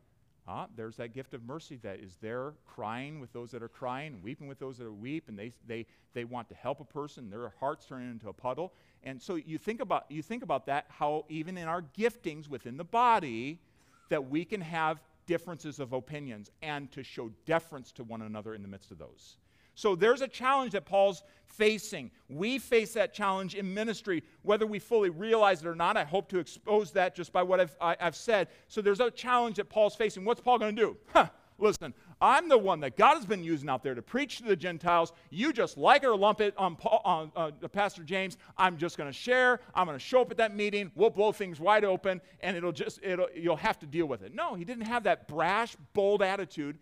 [0.49, 4.21] Ah, there's that gift of mercy that is there crying with those that are crying,
[4.23, 7.31] weeping with those that are weep, and they, they, they want to help a person.
[7.31, 8.73] Their hearts turn into a puddle.
[9.05, 12.77] And so you think about, you think about that, how even in our giftings within
[12.77, 13.61] the body,
[14.09, 18.63] that we can have differences of opinions and to show deference to one another in
[18.63, 19.37] the midst of those.
[19.75, 22.11] So there's a challenge that Paul's facing.
[22.29, 25.97] We face that challenge in ministry, whether we fully realize it or not.
[25.97, 28.49] I hope to expose that just by what I've, I, i have said.
[28.69, 30.25] So there's a challenge that Paul's facing.
[30.25, 30.97] What's Paul going to do?
[31.13, 31.29] Huh,
[31.61, 34.57] Listen, I'm the one that God has been using out there to preach to the
[34.57, 35.13] Gentiles.
[35.31, 38.39] You just like it or lump it on, Paul, on uh, Pastor James.
[38.57, 39.61] I'm just going to share.
[39.75, 40.91] I'm going to show up at that meeting.
[40.95, 44.35] We'll blow things wide open, and it'll just it'll, you'll have to deal with it.
[44.35, 46.79] No, he didn't have that brash, bold attitude.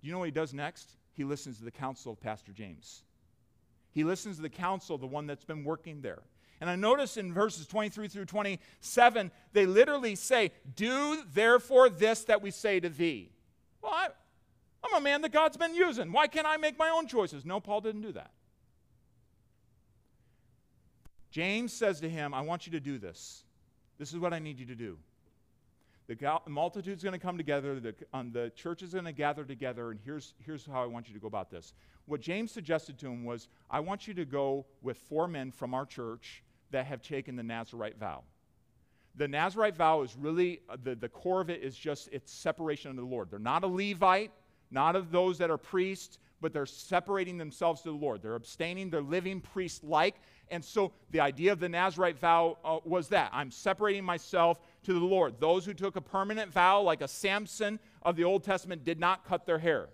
[0.00, 0.96] You know what he does next?
[1.14, 3.02] He listens to the counsel of Pastor James.
[3.92, 6.22] He listens to the counsel, the one that's been working there.
[6.60, 12.40] And I notice in verses 23 through 27, they literally say, Do therefore this that
[12.40, 13.32] we say to thee.
[13.82, 14.08] Well, I,
[14.84, 16.12] I'm a man that God's been using.
[16.12, 17.44] Why can't I make my own choices?
[17.44, 18.30] No, Paul didn't do that.
[21.30, 23.42] James says to him, I want you to do this.
[23.98, 24.98] This is what I need you to do.
[26.08, 29.90] The multitude's going to come together, the, um, the church is going to gather together,
[29.92, 31.74] and here's, here's how I want you to go about this.
[32.06, 35.74] What James suggested to him was, I want you to go with four men from
[35.74, 38.24] our church that have taken the Nazarite vow
[39.16, 42.90] the Nazarite vow is really, uh, the, the core of it is just its separation
[42.90, 43.30] unto the Lord.
[43.30, 44.32] They're not a Levite,
[44.70, 48.22] not of those that are priests, but they're separating themselves to the Lord.
[48.22, 50.16] They're abstaining, they're living priest like.
[50.48, 54.92] And so the idea of the Nazarite vow uh, was that I'm separating myself to
[54.92, 55.34] the Lord.
[55.40, 59.24] Those who took a permanent vow, like a Samson of the Old Testament, did not
[59.24, 59.88] cut their hair.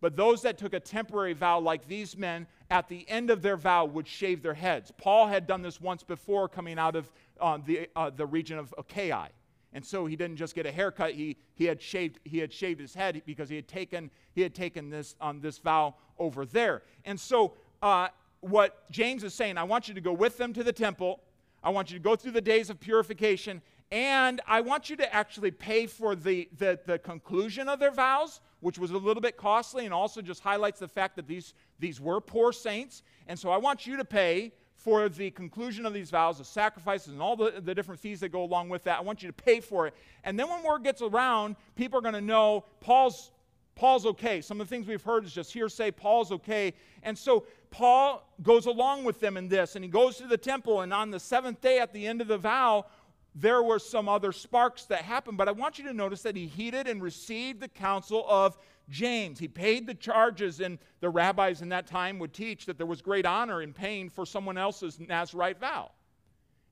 [0.00, 3.56] But those that took a temporary vow, like these men, at the end of their
[3.56, 4.92] vow would shave their heads.
[4.98, 8.74] Paul had done this once before coming out of uh, the, uh, the region of
[8.76, 9.28] Achaia.
[9.72, 12.80] And so he didn't just get a haircut, he, he, had, shaved, he had shaved
[12.80, 16.82] his head because he had taken, he had taken this, um, this vow over there.
[17.04, 18.08] And so uh,
[18.40, 21.20] what James is saying, I want you to go with them to the temple.
[21.62, 23.62] I want you to go through the days of purification.
[23.92, 28.40] And I want you to actually pay for the, the, the, conclusion of their vows,
[28.60, 32.00] which was a little bit costly and also just highlights the fact that these, these
[32.00, 33.02] were poor saints.
[33.28, 37.12] And so I want you to pay for the conclusion of these vows, the sacrifices,
[37.12, 38.98] and all the, the different fees that go along with that.
[38.98, 39.94] I want you to pay for it.
[40.24, 43.30] And then when word gets around, people are going to know Paul's,
[43.76, 44.40] Paul's okay.
[44.40, 45.92] Some of the things we've heard is just hearsay.
[45.92, 46.74] Paul's okay.
[47.02, 50.80] And so Paul goes along with them in this, and he goes to the temple,
[50.80, 52.86] and on the seventh day at the end of the vow,
[53.34, 56.46] there were some other sparks that happened, but I want you to notice that he
[56.46, 58.56] heeded and received the counsel of
[58.88, 59.38] James.
[59.38, 63.02] He paid the charges, and the rabbis in that time would teach that there was
[63.02, 65.90] great honor in paying for someone else's Nazarite vow.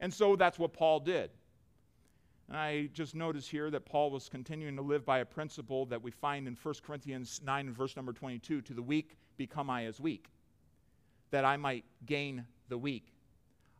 [0.00, 1.28] And so that's what Paul did.
[2.48, 6.02] And I just notice here that Paul was continuing to live by a principle that
[6.02, 9.84] we find in 1 Corinthians 9 and verse number 22 To the weak become I
[9.84, 10.28] as weak,
[11.34, 13.12] that I might gain the weak.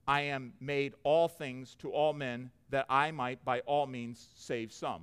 [0.09, 4.73] I am made all things to all men, that I might by all means save
[4.73, 5.03] some.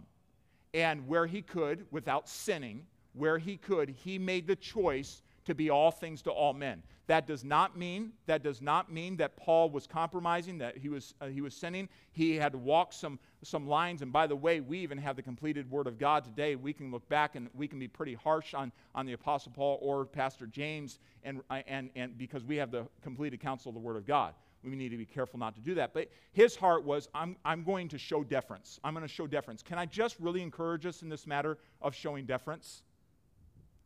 [0.73, 5.69] And where he could, without sinning, where he could, he made the choice to be
[5.69, 6.81] all things to all men.
[7.07, 11.13] That does not mean that does not mean that Paul was compromising, that he was
[11.19, 11.89] uh, he was sinning.
[12.13, 14.01] He had to walk some some lines.
[14.01, 16.55] And by the way, we even have the completed Word of God today.
[16.55, 19.77] We can look back and we can be pretty harsh on on the Apostle Paul
[19.81, 23.81] or Pastor James, and uh, and and because we have the completed counsel of the
[23.81, 24.33] Word of God.
[24.63, 25.91] We need to be careful not to do that.
[25.91, 28.79] But his heart was, I'm, I'm going to show deference.
[28.83, 29.63] I'm going to show deference.
[29.63, 32.83] Can I just really encourage us in this matter of showing deference?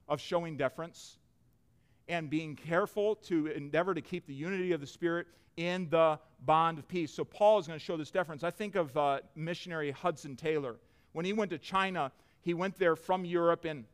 [0.09, 1.17] Of showing deference
[2.07, 6.77] and being careful to endeavor to keep the unity of the Spirit in the bond
[6.77, 7.11] of peace.
[7.11, 8.43] So, Paul is going to show this deference.
[8.43, 10.75] I think of uh, missionary Hudson Taylor.
[11.13, 13.85] When he went to China, he went there from Europe and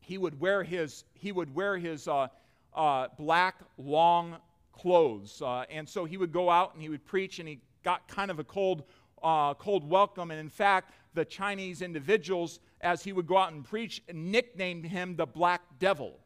[0.00, 2.28] he would wear his, he would wear his uh,
[2.74, 4.36] uh, black, long
[4.72, 5.40] clothes.
[5.40, 8.30] Uh, and so he would go out and he would preach, and he got kind
[8.30, 8.84] of a cold,
[9.22, 10.30] uh, cold welcome.
[10.30, 15.16] And in fact, the Chinese individuals, as he would go out and preach, nicknamed him
[15.16, 16.18] the Black Devil.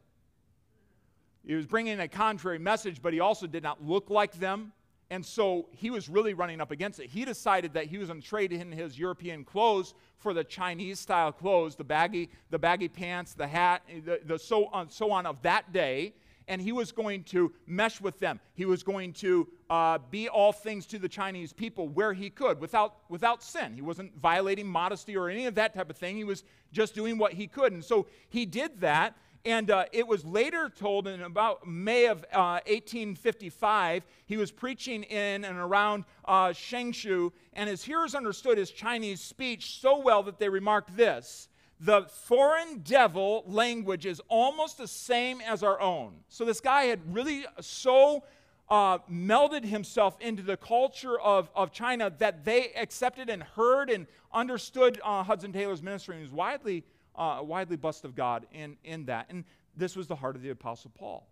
[1.49, 4.71] He was bringing a contrary message, but he also did not look like them.
[5.09, 7.09] And so he was really running up against it.
[7.09, 10.99] He decided that he was going to trade in his European clothes for the Chinese
[10.99, 15.25] style clothes, the baggy, the baggy pants, the hat, the, the so on, so on
[15.25, 16.13] of that day.
[16.47, 18.39] And he was going to mesh with them.
[18.53, 22.61] He was going to uh, be all things to the Chinese people where he could
[22.61, 23.73] without, without sin.
[23.73, 26.15] He wasn't violating modesty or any of that type of thing.
[26.15, 27.73] He was just doing what he could.
[27.73, 29.17] And so he did that.
[29.45, 35.03] And uh, it was later told in about May of uh, 1855, he was preaching
[35.03, 40.39] in and around uh, Shengshu, and his hearers understood his Chinese speech so well that
[40.39, 41.47] they remarked this
[41.79, 46.13] the foreign devil language is almost the same as our own.
[46.27, 48.23] So this guy had really so
[48.69, 54.07] uh, melded himself into the culture of, of China that they accepted and heard and
[54.33, 56.83] understood uh, Hudson Taylor's ministry and was widely
[57.19, 59.27] uh, widely blessed of God in, in that.
[59.29, 59.43] And
[59.75, 61.27] this was the heart of the Apostle Paul.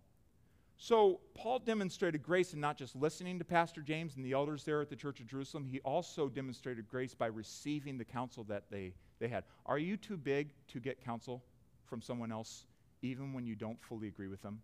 [0.80, 4.80] So, Paul demonstrated grace in not just listening to Pastor James and the elders there
[4.80, 8.94] at the Church of Jerusalem, he also demonstrated grace by receiving the counsel that they,
[9.18, 9.42] they had.
[9.66, 11.42] Are you too big to get counsel
[11.86, 12.66] from someone else,
[13.02, 14.60] even when you don't fully agree with them?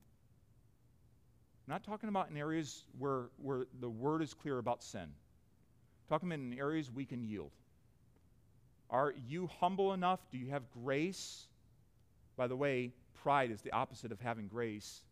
[1.66, 5.00] I'm not talking about in areas where, where the word is clear about sin.
[5.00, 7.50] I'm talking about in areas we can yield.
[8.90, 10.20] Are you humble enough?
[10.30, 11.46] Do you have grace?
[12.36, 15.02] By the way, pride is the opposite of having grace.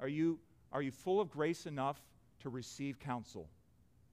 [0.00, 0.38] Are you,
[0.72, 2.00] are you full of grace enough
[2.40, 3.48] to receive counsel?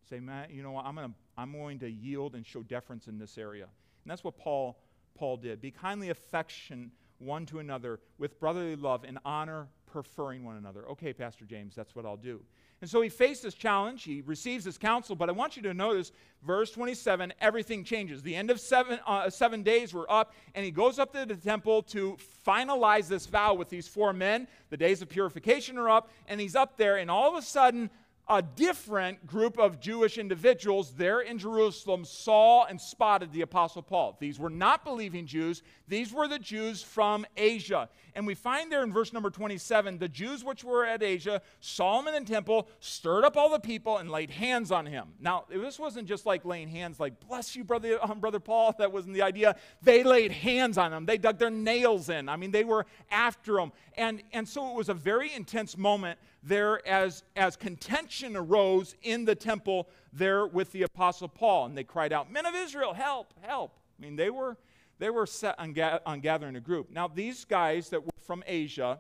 [0.10, 0.86] Say, man, you know what?
[0.86, 3.66] I'm, gonna, I'm going to yield and show deference in this area.
[3.66, 4.80] And that's what Paul,
[5.16, 5.62] Paul did.
[5.62, 10.88] Be kindly affection one to another with brotherly love and honor, preferring one another.
[10.90, 12.42] Okay, Pastor James, that's what I'll do.
[12.82, 14.04] And so he faced this challenge.
[14.04, 16.12] He receives his counsel, but I want you to notice
[16.44, 18.22] verse 27 everything changes.
[18.22, 21.36] The end of seven, uh, seven days were up, and he goes up to the
[21.36, 24.48] temple to finalize this vow with these four men.
[24.70, 27.90] The days of purification are up, and he's up there, and all of a sudden,
[28.30, 34.18] a different group of Jewish individuals there in Jerusalem saw and spotted the Apostle Paul.
[34.20, 37.90] These were not believing Jews, these were the Jews from Asia.
[38.14, 42.00] And we find there in verse number 27 the Jews which were at Asia saw
[42.00, 45.08] him in the temple, stirred up all the people, and laid hands on him.
[45.20, 48.60] Now, this wasn't just like laying hands, like, bless you, brother, um, brother Paul.
[48.80, 49.56] That wasn't the idea.
[49.82, 52.30] They laid hands on him, they dug their nails in.
[52.30, 53.72] I mean, they were after him.
[53.98, 59.26] And, and so it was a very intense moment there as, as contention arose in
[59.26, 61.66] the temple there with the Apostle Paul.
[61.66, 63.78] And they cried out, Men of Israel, help, help.
[63.98, 64.58] I mean, they were,
[64.98, 66.90] they were set on, ga- on gathering a group.
[66.92, 69.00] Now, these guys that were from Asia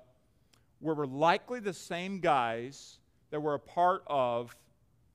[0.82, 2.99] were likely the same guys
[3.32, 4.56] that were a part of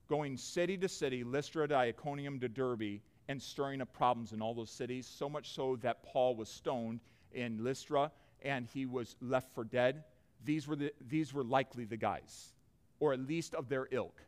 [0.08, 4.54] going city to city, Lystra to Iconium to Derbe, and stirring up problems in all
[4.54, 7.00] those cities, so much so that Paul was stoned
[7.32, 8.10] in Lystra
[8.42, 10.04] and he was left for dead
[10.44, 12.52] these were, the, these were likely the guys,
[13.00, 14.20] or at least of their ilk.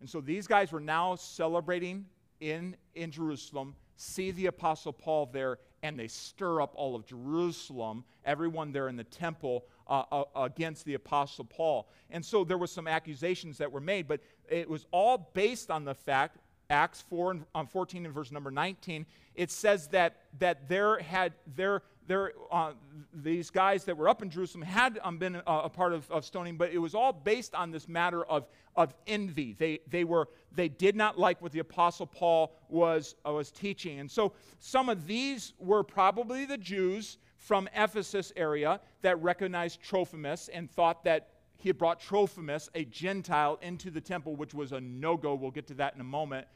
[0.00, 2.06] And so these guys were now celebrating
[2.40, 8.04] in, in Jerusalem, see the Apostle Paul there, and they stir up all of Jerusalem,
[8.24, 11.88] everyone there in the temple, uh, uh, against the Apostle Paul.
[12.10, 15.84] And so there were some accusations that were made, but it was all based on
[15.84, 20.68] the fact Acts 4 and um, 14 and verse number 19, it says that, that
[20.68, 22.72] there had there, there, uh,
[23.12, 26.24] these guys that were up in Jerusalem had um, been uh, a part of, of,
[26.24, 29.54] stoning, but it was all based on this matter of, of envy.
[29.54, 34.00] They, they, were, they did not like what the Apostle Paul was, uh, was teaching.
[34.00, 40.48] And so some of these were probably the Jews from Ephesus area that recognized Trophimus
[40.48, 44.80] and thought that he had brought Trophimus, a Gentile, into the temple, which was a
[44.80, 45.34] no go.
[45.34, 46.46] We'll get to that in a moment.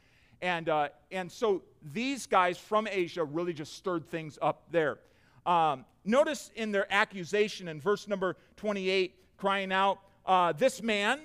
[0.41, 4.99] And, uh, and so these guys from Asia really just stirred things up there.
[5.45, 11.19] Um, notice in their accusation in verse number 28, crying out, uh, This man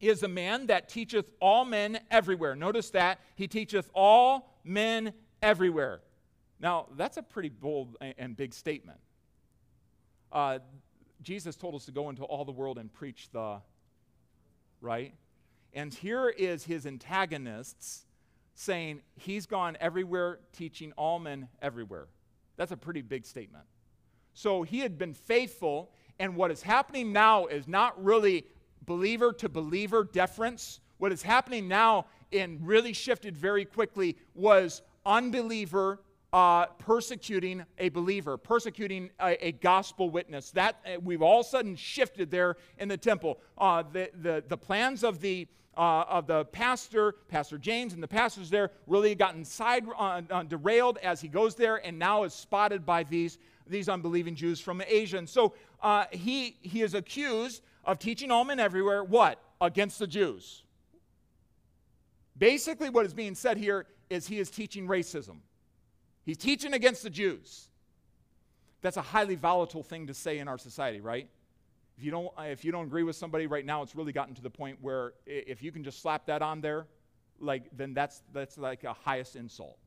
[0.00, 2.54] is a man that teacheth all men everywhere.
[2.54, 3.20] Notice that.
[3.34, 6.00] He teacheth all men everywhere.
[6.60, 8.98] Now, that's a pretty bold and big statement.
[10.32, 10.58] Uh,
[11.22, 13.60] Jesus told us to go into all the world and preach the,
[14.80, 15.14] right?
[15.72, 18.04] And here is his antagonists
[18.54, 22.08] saying he's gone everywhere teaching all men everywhere.
[22.58, 23.64] That's a pretty big statement.
[24.34, 28.44] So he had been faithful, and what is happening now is not really
[28.84, 30.80] believer to believer deference.
[30.98, 36.00] What is happening now, and really shifted very quickly, was unbeliever
[36.32, 40.50] uh, persecuting a believer, persecuting a, a, gospel witness.
[40.50, 43.38] That uh, we've all of a sudden shifted there in the temple.
[43.56, 48.08] Uh, the, the, the plans of the uh, of the pastor, Pastor James, and the
[48.08, 52.34] pastors there really gotten side uh, uh, derailed as he goes there, and now is
[52.34, 55.18] spotted by these these unbelieving Jews from Asia.
[55.18, 55.54] And so
[56.10, 60.64] he he is accused of teaching all men everywhere what against the Jews.
[62.36, 65.38] Basically, what is being said here is he is teaching racism.
[66.24, 67.68] He's teaching against the Jews.
[68.80, 71.28] That's a highly volatile thing to say in our society, right?
[71.98, 74.42] If you don't, if you don't agree with somebody right now, it's really gotten to
[74.42, 76.86] the point where if you can just slap that on there,
[77.40, 79.78] like then that's that's like a highest insult,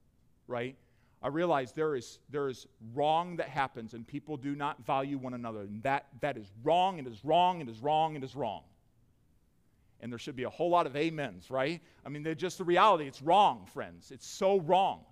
[0.45, 0.76] right?
[1.24, 5.36] I realize there is there is wrong that happens and people do not value one
[5.36, 5.62] another.
[5.62, 8.63] And that that is wrong, it is wrong, it is wrong, it is wrong.
[10.02, 11.80] And there should be a whole lot of amens, right?
[12.06, 13.08] I mean, they're just the reality.
[13.08, 14.12] It's wrong, friends.
[14.12, 15.06] It's so wrong.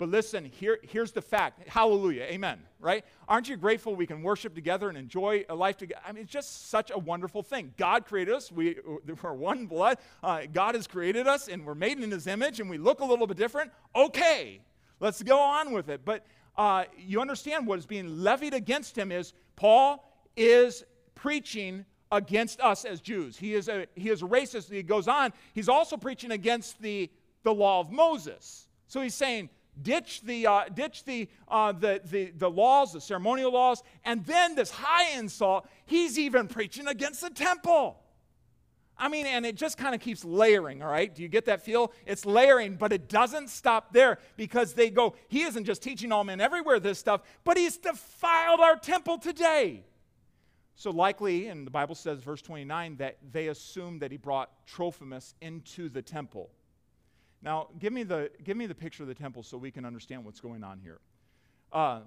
[0.00, 1.68] But listen, here, here's the fact.
[1.68, 2.22] Hallelujah.
[2.22, 2.58] Amen.
[2.80, 3.04] Right?
[3.28, 6.00] Aren't you grateful we can worship together and enjoy a life together?
[6.06, 7.74] I mean, it's just such a wonderful thing.
[7.76, 8.50] God created us.
[8.50, 8.78] We,
[9.22, 9.98] we're one blood.
[10.22, 13.04] Uh, God has created us, and we're made in His image, and we look a
[13.04, 13.72] little bit different.
[13.94, 14.62] Okay,
[15.00, 16.00] let's go on with it.
[16.02, 16.24] But
[16.56, 20.82] uh, you understand what is being levied against him is Paul is
[21.14, 23.36] preaching against us as Jews.
[23.36, 24.72] He is a, he is racist.
[24.72, 25.34] He goes on.
[25.52, 27.10] He's also preaching against the,
[27.42, 28.66] the law of Moses.
[28.88, 29.50] So he's saying,
[29.82, 34.54] ditch the, uh, ditch the, uh, the, the, the laws, the ceremonial laws, and then
[34.54, 38.00] this high insult, he's even preaching against the temple.
[39.00, 41.12] I mean, and it just kind of keeps layering, all right?
[41.12, 41.92] Do you get that feel?
[42.04, 46.22] It's layering, but it doesn't stop there because they go, he isn't just teaching all
[46.22, 49.84] men everywhere this stuff, but he's defiled our temple today.
[50.74, 55.34] So, likely, and the Bible says, verse 29, that they assumed that he brought Trophimus
[55.40, 56.50] into the temple.
[57.42, 60.24] Now, give me the, give me the picture of the temple so we can understand
[60.24, 60.98] what's going on here.
[61.72, 62.00] Uh,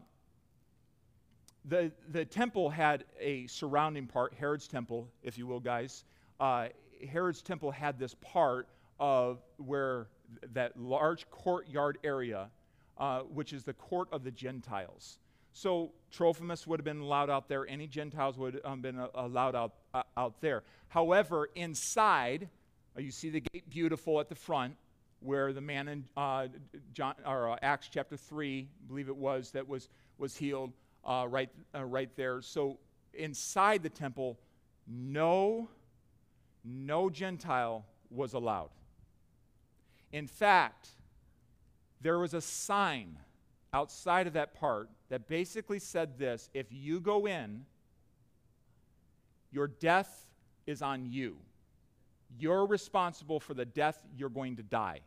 [1.66, 6.04] the, the temple had a surrounding part, Herod's temple, if you will, guys.
[6.40, 6.68] Uh,
[7.10, 8.68] Herod's temple had this part
[9.00, 10.08] of where
[10.54, 12.50] that large courtyard area,
[12.98, 15.20] uh, which is the court of the Gentiles.
[15.54, 17.68] So Trophimus would have been allowed out there.
[17.68, 20.64] Any Gentiles would have been uh, allowed out, uh, out there.
[20.90, 22.50] However, inside,
[22.98, 24.76] uh, you see the gate beautiful at the front
[25.24, 26.48] where the man in uh,
[26.94, 30.74] John, or, uh, Acts chapter 3, I believe it was, that was, was healed
[31.06, 32.42] uh, right, uh, right there.
[32.42, 32.78] So
[33.14, 34.38] inside the temple,
[34.88, 35.70] no,
[36.64, 38.70] no Gentile was allowed.
[40.12, 40.90] In fact,
[42.02, 43.18] there was a sign
[43.74, 47.66] outside of that part that basically said this if you go in,
[49.52, 50.28] your death
[50.68, 51.38] is on you.
[52.38, 55.02] You're responsible for the death you're going to die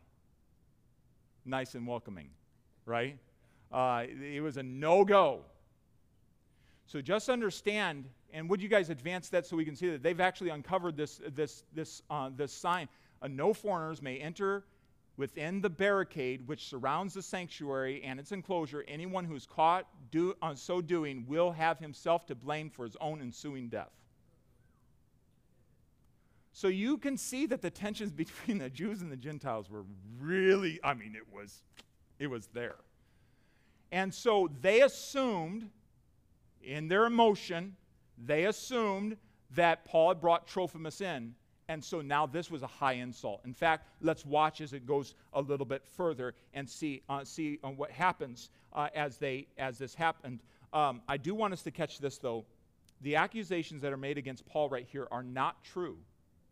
[1.47, 2.29] nice and welcoming,
[2.85, 3.17] right?
[3.71, 5.41] Uh, it was a no go.
[6.85, 10.21] So just understand, and would you guys advance that so we can see that they've
[10.21, 12.87] actually uncovered this, this, this, uh, this sign?
[13.21, 14.63] Uh, no foreigners may enter
[15.17, 18.85] within the barricade which surrounds the sanctuary and its enclosure.
[18.87, 23.21] Anyone who's caught do, on so doing will have himself to blame for his own
[23.21, 23.91] ensuing death.
[26.57, 29.83] So you can see that the tensions between the Jews and the Gentiles were
[30.19, 31.61] really, I mean, it was,
[32.17, 32.77] it was there.
[33.91, 35.69] And so they assumed,
[36.63, 37.75] in their emotion,
[38.17, 39.17] they assumed
[39.51, 41.35] that Paul had brought Trophimus in,
[41.69, 43.41] And so now this was a high insult.
[43.45, 47.59] In fact, let's watch as it goes a little bit further and see, uh, see
[47.63, 50.41] uh, what happens uh, as, they, as this happened.
[50.73, 52.45] Um, I do want us to catch this, though.
[53.01, 55.99] The accusations that are made against Paul right here are not true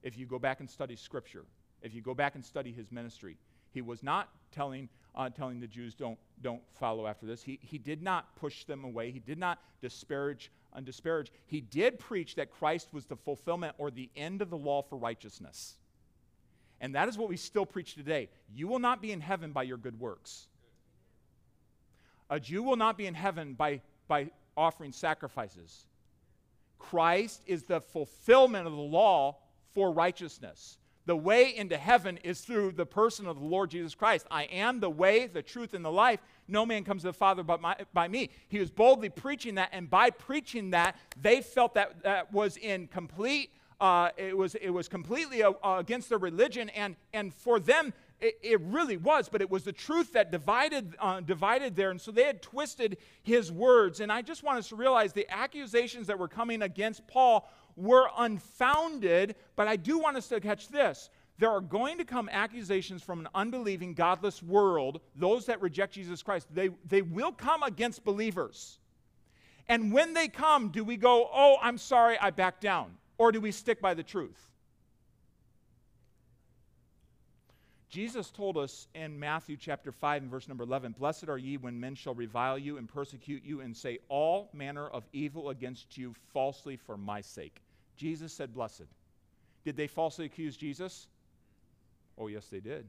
[0.05, 1.43] if you go back and study Scripture,
[1.81, 3.37] if you go back and study his ministry.
[3.71, 7.43] He was not telling, uh, telling the Jews, don't, don't follow after this.
[7.43, 9.11] He, he did not push them away.
[9.11, 11.31] He did not disparage and disparage.
[11.47, 14.97] He did preach that Christ was the fulfillment or the end of the law for
[14.97, 15.75] righteousness.
[16.79, 18.29] And that is what we still preach today.
[18.53, 20.47] You will not be in heaven by your good works.
[22.29, 25.85] A Jew will not be in heaven by, by offering sacrifices.
[26.79, 29.37] Christ is the fulfillment of the law
[29.76, 30.80] for righteousness.
[31.05, 34.26] The way into heaven is through the person of the Lord Jesus Christ.
[34.32, 36.19] I am the way, the truth, and the life.
[36.47, 38.32] No man comes to the Father but my, by me.
[38.47, 42.88] He was boldly preaching that, and by preaching that, they felt that that was in
[42.88, 43.51] complete.
[43.80, 48.39] Uh, it was it was completely uh, against their religion, and and for them it,
[48.41, 51.91] it, really was, but it was the truth that divided, uh, divided there.
[51.91, 53.99] And so they had twisted his words.
[53.99, 58.07] And I just want us to realize the accusations that were coming against Paul were
[58.17, 61.09] unfounded, but I do want us to catch this.
[61.38, 66.23] There are going to come accusations from an unbelieving, godless world, those that reject Jesus
[66.23, 66.47] Christ.
[66.53, 68.80] They, they will come against believers.
[69.67, 72.91] And when they come, do we go, oh, I'm sorry, I back down?
[73.17, 74.49] Or do we stick by the truth?
[77.89, 81.80] Jesus told us in Matthew chapter 5 and verse number 11 Blessed are ye when
[81.80, 86.13] men shall revile you and persecute you and say all manner of evil against you
[86.34, 87.61] falsely for my sake.
[87.95, 88.85] Jesus said, Blessed.
[89.63, 91.07] Did they falsely accuse Jesus?
[92.17, 92.85] Oh, yes, they did.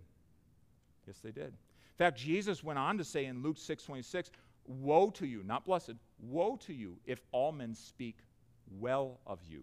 [1.07, 1.47] Yes, they did.
[1.47, 4.31] In fact, Jesus went on to say in Luke 6 26,
[4.67, 8.19] Woe to you, not blessed, woe to you if all men speak
[8.79, 9.63] well of you.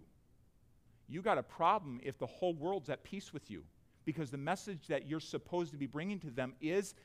[1.09, 3.63] You got a problem if the whole world's at peace with you
[4.05, 6.95] because the message that you're supposed to be bringing to them is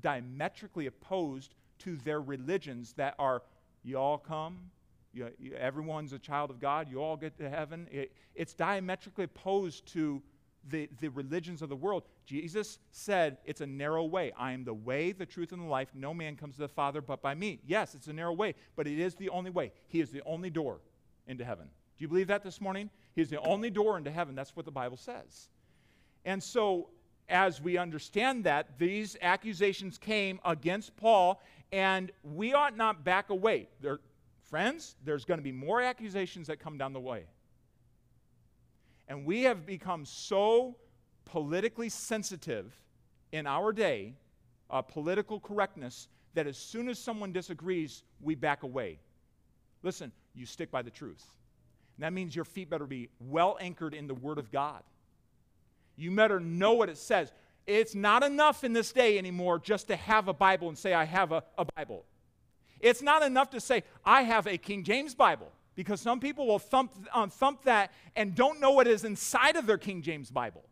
[0.00, 3.42] diametrically opposed to their religions that are,
[3.82, 4.70] you all come,
[5.12, 7.88] you, you, everyone's a child of God, you all get to heaven.
[7.90, 10.22] It, it's diametrically opposed to
[10.68, 12.04] the, the religions of the world.
[12.26, 14.32] Jesus said it's a narrow way.
[14.38, 15.88] I am the way, the truth, and the life.
[15.94, 17.60] No man comes to the Father but by me.
[17.66, 19.72] Yes, it's a narrow way, but it is the only way.
[19.88, 20.80] He is the only door
[21.26, 21.66] into heaven.
[21.66, 22.90] Do you believe that this morning?
[23.14, 24.34] He is the only door into heaven.
[24.34, 25.48] That's what the Bible says.
[26.24, 26.88] And so,
[27.28, 31.40] as we understand that, these accusations came against Paul,
[31.72, 33.68] and we ought not back away.
[34.50, 37.24] Friends, there's going to be more accusations that come down the way.
[39.08, 40.76] And we have become so
[41.24, 42.72] politically sensitive
[43.32, 44.14] in our day,
[44.68, 48.98] uh, political correctness, that as soon as someone disagrees, we back away.
[49.82, 51.24] Listen, you stick by the truth.
[51.96, 54.82] And that means your feet better be well anchored in the Word of God.
[55.96, 57.32] You better know what it says.
[57.66, 61.04] It's not enough in this day anymore just to have a Bible and say, I
[61.04, 62.04] have a, a Bible.
[62.80, 66.58] It's not enough to say, I have a King James Bible, because some people will
[66.58, 70.64] thump, um, thump that and don't know what is inside of their King James Bible.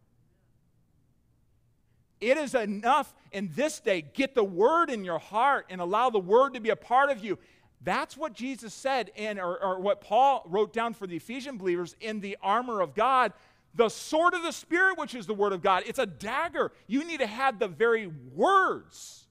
[2.20, 6.18] It is enough in this day, get the word in your heart and allow the
[6.18, 7.38] word to be a part of you.
[7.82, 11.94] That's what Jesus said, in, or, or what Paul wrote down for the Ephesian believers
[12.00, 13.32] in the armor of God
[13.74, 15.84] the sword of the Spirit, which is the Word of God.
[15.86, 16.72] It's a dagger.
[16.86, 19.27] You need to have the very words,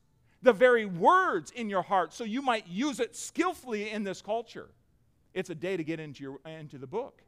[0.47, 4.69] the very words in your heart so you might use it skillfully in this culture.
[5.33, 7.21] It's a day to get into, your, into the book.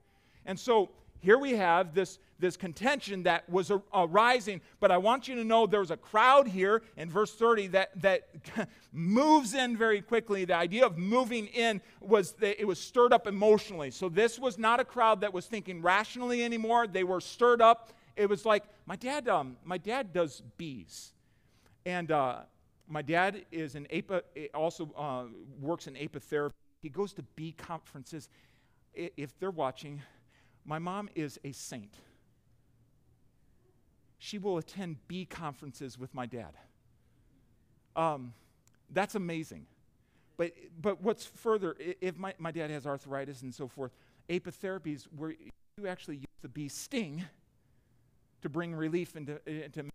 [0.46, 0.90] And so
[1.20, 5.68] here we have this, this contention that was arising, but I want you to know
[5.68, 8.30] there's a crowd here in verse 30 that, that
[8.94, 10.46] moves in very quickly.
[10.46, 13.92] The idea of moving in was that it was stirred up emotionally.
[13.92, 16.88] So this was not a crowd that was thinking rationally anymore.
[16.88, 17.92] They were stirred up.
[18.16, 19.28] It was like my dad.
[19.28, 21.12] Um, my dad does bees,
[21.86, 22.44] and uh,
[22.90, 25.26] my dad is an api, also uh,
[25.62, 26.52] works in apitherapy.
[26.82, 28.30] He goes to bee conferences.
[28.94, 30.02] If they're watching,
[30.66, 31.94] my mom is a saint.
[34.18, 36.58] She will attend bee conferences with my dad.
[37.96, 38.34] Um,
[38.90, 39.68] that's amazing.
[40.36, 43.92] But, but what's further, if my, my dad has arthritis and so forth,
[44.30, 45.32] apitherapy is where
[45.78, 47.24] you actually use the bee sting
[48.42, 49.89] to bring relief and to, to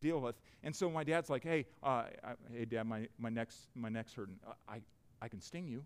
[0.00, 0.36] deal with.
[0.62, 4.12] And so my dad's like, hey, uh, I, hey, dad, my, my, neck's, my neck's
[4.14, 4.38] hurting.
[4.46, 4.80] Uh, I,
[5.20, 5.84] I can sting you.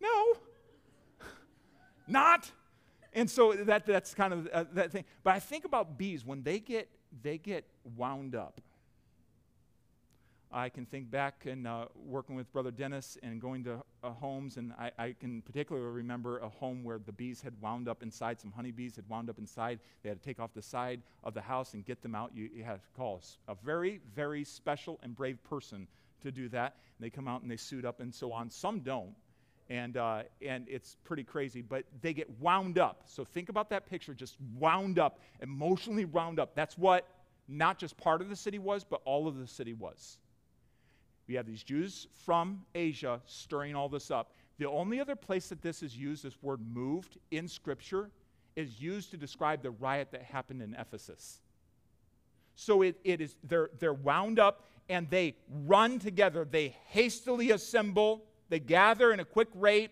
[0.00, 0.34] No.
[2.06, 2.50] Not.
[3.12, 5.04] And so that, that's kind of uh, that thing.
[5.24, 6.88] But I think about bees when they get,
[7.22, 7.64] they get
[7.96, 8.60] wound up.
[10.52, 14.56] I can think back and uh, working with Brother Dennis and going to uh, homes,
[14.56, 18.40] and I, I, can particularly remember a home where the bees had wound up inside,
[18.40, 19.80] some honeybees had wound up inside.
[20.02, 22.30] They had to take off the side of the house and get them out.
[22.34, 25.88] You, you had to call a very, very special and brave person
[26.22, 26.76] to do that.
[26.98, 28.50] And they come out and they suit up and so on.
[28.50, 29.14] Some don't.
[29.68, 33.02] And, uh, and it's pretty crazy, but they get wound up.
[33.06, 36.54] So think about that picture, just wound up, emotionally wound up.
[36.54, 37.08] That's what
[37.48, 40.18] not just part of the city was, but all of the city was.
[41.28, 44.32] We have these Jews from Asia stirring all this up.
[44.58, 48.10] The only other place that this is used, this word moved in Scripture,
[48.54, 51.40] is used to describe the riot that happened in Ephesus.
[52.54, 56.46] So it, it is, they're, they're wound up and they run together.
[56.50, 59.90] They hastily assemble, they gather in a quick rate.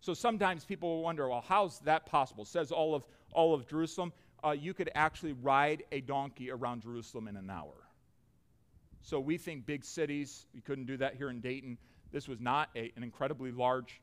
[0.00, 2.44] So sometimes people will wonder, well, how's that possible?
[2.44, 4.12] Says all of, all of Jerusalem.
[4.44, 7.87] Uh, you could actually ride a donkey around Jerusalem in an hour.
[9.08, 11.78] So we think big cities, you couldn't do that here in Dayton.
[12.12, 14.02] This was not a, an incredibly large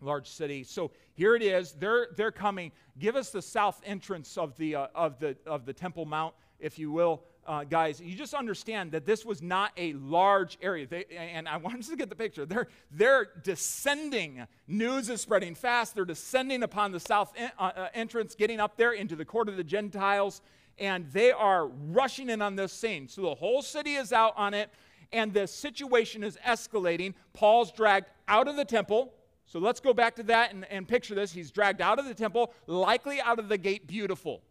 [0.00, 0.62] large city.
[0.62, 1.72] So here it is.
[1.72, 2.70] They're, they're coming.
[3.00, 6.78] Give us the south entrance of the, uh, of the, of the Temple Mount, if
[6.78, 8.00] you will, uh, guys.
[8.00, 10.86] You just understand that this was not a large area.
[10.86, 12.46] They, and I want to get the picture.
[12.46, 14.46] They're, they're descending.
[14.68, 15.96] News is spreading fast.
[15.96, 19.48] They're descending upon the south en- uh, uh entrance, getting up there into the court
[19.48, 20.42] of the Gentiles
[20.82, 23.06] and they are rushing in on this scene.
[23.06, 24.68] So the whole city is out on it,
[25.12, 27.14] and the situation is escalating.
[27.32, 29.14] Paul's dragged out of the temple.
[29.46, 31.32] So let's go back to that and, and picture this.
[31.32, 34.42] He's dragged out of the temple, likely out of the gate beautiful.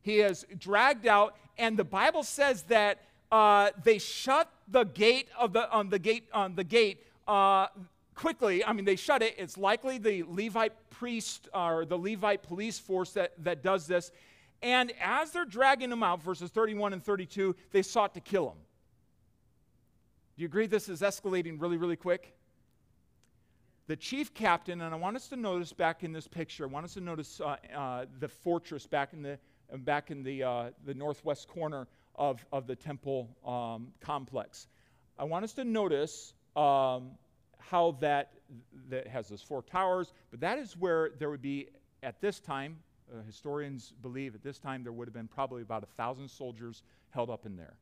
[0.00, 3.02] He is dragged out, and the Bible says that
[3.32, 7.66] uh, they shut the gate of the on the gate on the gate uh,
[8.14, 8.64] quickly.
[8.64, 9.34] I mean, they shut it.
[9.38, 14.12] It's likely the Levite priest or the Levite police force that, that does this.
[14.62, 18.58] And as they're dragging him out, verses 31 and 32, they sought to kill him.
[20.36, 22.34] Do you agree this is escalating really, really quick?
[23.86, 26.86] The chief captain, and I want us to notice back in this picture, I want
[26.86, 29.38] us to notice uh, uh, the fortress back in the,
[29.78, 34.68] back in the, uh, the northwest corner of, of the temple um, complex.
[35.18, 37.10] I want us to notice um,
[37.58, 38.32] how that,
[38.88, 41.68] that has those four towers, but that is where there would be,
[42.02, 42.78] at this time,
[43.12, 46.82] uh, historians believe at this time there would have been probably about a thousand soldiers
[47.10, 47.74] held up in there.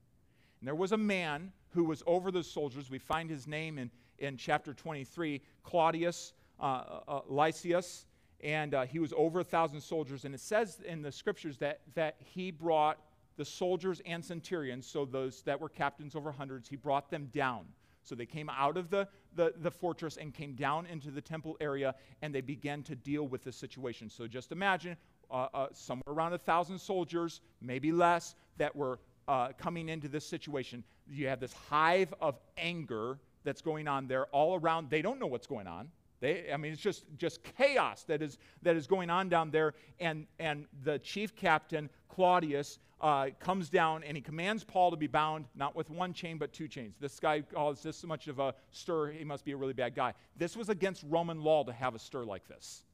[0.60, 2.90] And there was a man who was over the soldiers.
[2.90, 8.06] We find his name in, in chapter 23, Claudius uh, uh, uh, Lysias,
[8.40, 10.24] and uh, he was over a thousand soldiers.
[10.24, 12.98] And it says in the scriptures that, that he brought
[13.36, 17.64] the soldiers and centurions, so those that were captains over hundreds, he brought them down.
[18.04, 21.56] So they came out of the, the, the, fortress and came down into the temple
[21.60, 24.10] area and they began to deal with the situation.
[24.10, 24.96] So just imagine
[25.32, 30.26] uh, uh, somewhere around a thousand soldiers, maybe less, that were uh, coming into this
[30.26, 30.84] situation.
[31.08, 34.90] You have this hive of anger that's going on there all around.
[34.90, 35.88] They don't know what's going on.
[36.20, 39.74] They, I mean, it's just, just chaos that is, that is going on down there.
[39.98, 45.08] And, and the chief captain, Claudius, uh, comes down and he commands Paul to be
[45.08, 46.94] bound, not with one chain, but two chains.
[47.00, 50.14] This guy calls this much of a stir, he must be a really bad guy.
[50.36, 52.84] This was against Roman law to have a stir like this.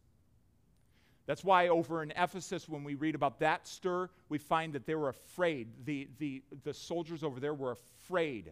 [1.28, 4.94] That's why over in Ephesus, when we read about that stir, we find that they
[4.94, 5.68] were afraid.
[5.84, 8.50] The, the, the soldiers over there were afraid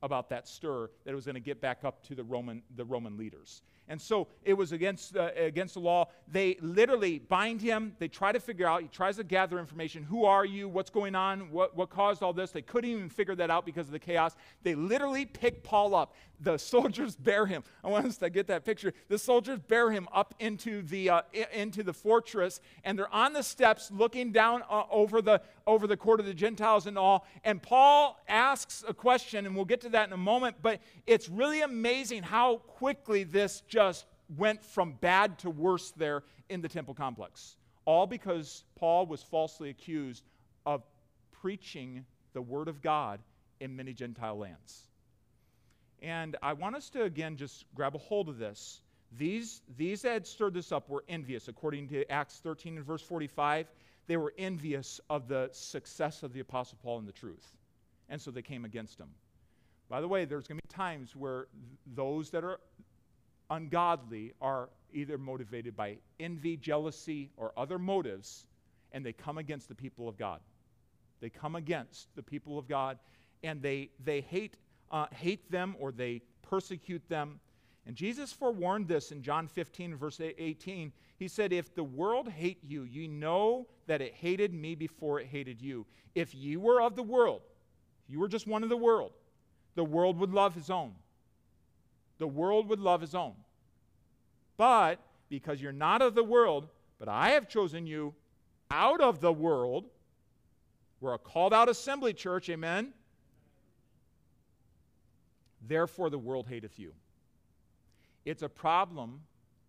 [0.00, 2.84] about that stir that it was going to get back up to the Roman, the
[2.84, 3.62] Roman leaders.
[3.88, 6.08] And so it was against, uh, against the law.
[6.30, 7.94] They literally bind him.
[7.98, 10.02] They try to figure out, he tries to gather information.
[10.02, 10.68] Who are you?
[10.68, 11.50] What's going on?
[11.50, 12.50] What, what caused all this?
[12.50, 14.36] They couldn't even figure that out because of the chaos.
[14.62, 16.14] They literally pick Paul up.
[16.40, 17.64] The soldiers bear him.
[17.82, 18.92] I want us to get that picture.
[19.08, 21.22] The soldiers bear him up into the, uh,
[21.52, 25.96] into the fortress, and they're on the steps looking down uh, over, the, over the
[25.96, 27.26] court of the Gentiles and all.
[27.42, 31.28] And Paul asks a question, and we'll get to that in a moment, but it's
[31.30, 33.77] really amazing how quickly this just
[34.36, 37.56] went from bad to worse there in the temple complex.
[37.84, 40.24] All because Paul was falsely accused
[40.66, 40.82] of
[41.40, 42.04] preaching
[42.34, 43.20] the word of God
[43.60, 44.88] in many Gentile lands.
[46.02, 48.82] And I want us to again just grab a hold of this.
[49.16, 53.02] These, these that had stirred this up were envious, according to Acts 13 and verse
[53.02, 53.66] 45.
[54.06, 57.56] They were envious of the success of the Apostle Paul in the truth.
[58.10, 59.08] And so they came against him.
[59.88, 61.46] By the way, there's going to be times where
[61.94, 62.60] those that are
[63.50, 68.46] ungodly are either motivated by envy, jealousy, or other motives,
[68.92, 70.40] and they come against the people of God.
[71.20, 72.98] They come against the people of God,
[73.42, 74.56] and they, they hate,
[74.90, 77.40] uh, hate them or they persecute them.
[77.86, 80.92] And Jesus forewarned this in John 15, verse 18.
[81.18, 85.26] He said, If the world hate you, ye know that it hated me before it
[85.26, 85.86] hated you.
[86.14, 87.42] If you were of the world,
[88.04, 89.12] if you were just one of the world,
[89.74, 90.92] the world would love his own.
[92.18, 93.34] The world would love his own.
[94.56, 94.98] But
[95.28, 98.14] because you're not of the world, but I have chosen you
[98.70, 99.86] out of the world,
[101.00, 102.92] we're a called out assembly church, amen?
[105.66, 106.92] Therefore, the world hateth you.
[108.24, 109.20] It's a problem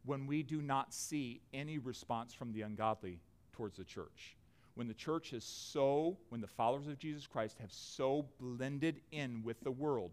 [0.05, 3.19] when we do not see any response from the ungodly
[3.53, 4.35] towards the church.
[4.75, 9.43] When the church is so, when the followers of Jesus Christ have so blended in
[9.43, 10.11] with the world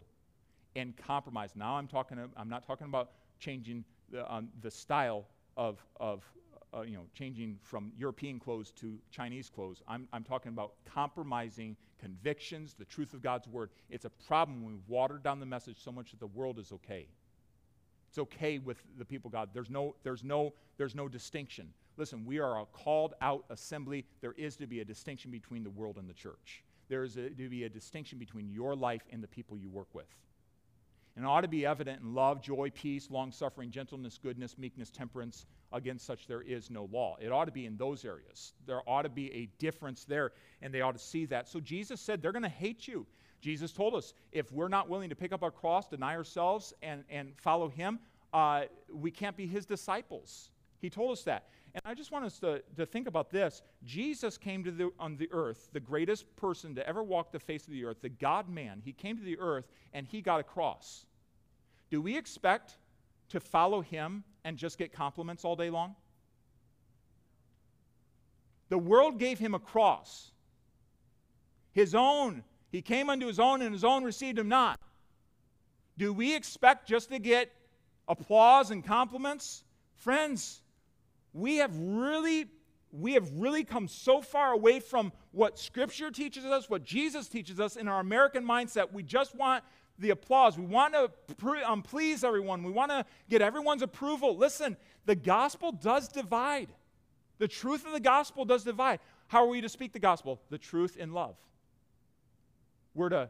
[0.75, 1.51] and compromise.
[1.55, 6.23] Now I'm talking, I'm not talking about changing the, um, the style of, of
[6.73, 9.81] uh, you know, changing from European clothes to Chinese clothes.
[9.87, 13.69] I'm, I'm talking about compromising convictions, the truth of God's word.
[13.89, 16.71] It's a problem when we water down the message so much that the world is
[16.71, 17.07] okay.
[18.09, 19.49] It's okay with the people God.
[19.53, 21.69] There's no, there's no, there's no distinction.
[21.97, 24.05] Listen, we are a called out assembly.
[24.21, 26.63] There is to be a distinction between the world and the church.
[26.89, 29.93] There is a, to be a distinction between your life and the people you work
[29.93, 30.07] with.
[31.17, 35.47] And ought to be evident in love, joy, peace, long suffering, gentleness, goodness, meekness, temperance.
[35.73, 37.17] Against such there is no law.
[37.19, 38.53] It ought to be in those areas.
[38.67, 41.49] There ought to be a difference there, and they ought to see that.
[41.49, 43.07] So Jesus said, They're going to hate you.
[43.41, 47.03] Jesus told us if we're not willing to pick up our cross, deny ourselves, and,
[47.09, 47.99] and follow Him,
[48.31, 50.51] uh, we can't be His disciples.
[50.79, 51.47] He told us that.
[51.73, 53.61] And I just want us to, to think about this.
[53.83, 57.65] Jesus came to the, on the earth, the greatest person to ever walk the face
[57.65, 58.81] of the earth, the God man.
[58.83, 61.05] He came to the earth and he got a cross.
[61.89, 62.77] Do we expect
[63.29, 65.95] to follow him and just get compliments all day long?
[68.69, 70.31] The world gave him a cross.
[71.71, 74.79] His own, he came unto his own, and his own received him not.
[75.97, 77.51] Do we expect just to get
[78.07, 79.63] applause and compliments?
[79.95, 80.61] Friends,
[81.37, 82.45] we have really
[82.91, 87.59] we have really come so far away from what scripture teaches us what jesus teaches
[87.59, 88.91] us in our american mindset.
[88.91, 89.63] We just want
[89.99, 90.57] the applause.
[90.57, 92.63] We want to um, please everyone.
[92.63, 94.37] We want to get everyone's approval.
[94.37, 96.67] Listen the gospel does divide.
[97.39, 98.99] The truth of the gospel does divide.
[99.27, 100.41] How are we to speak the gospel?
[100.49, 101.35] The truth in love.
[102.93, 103.29] We're to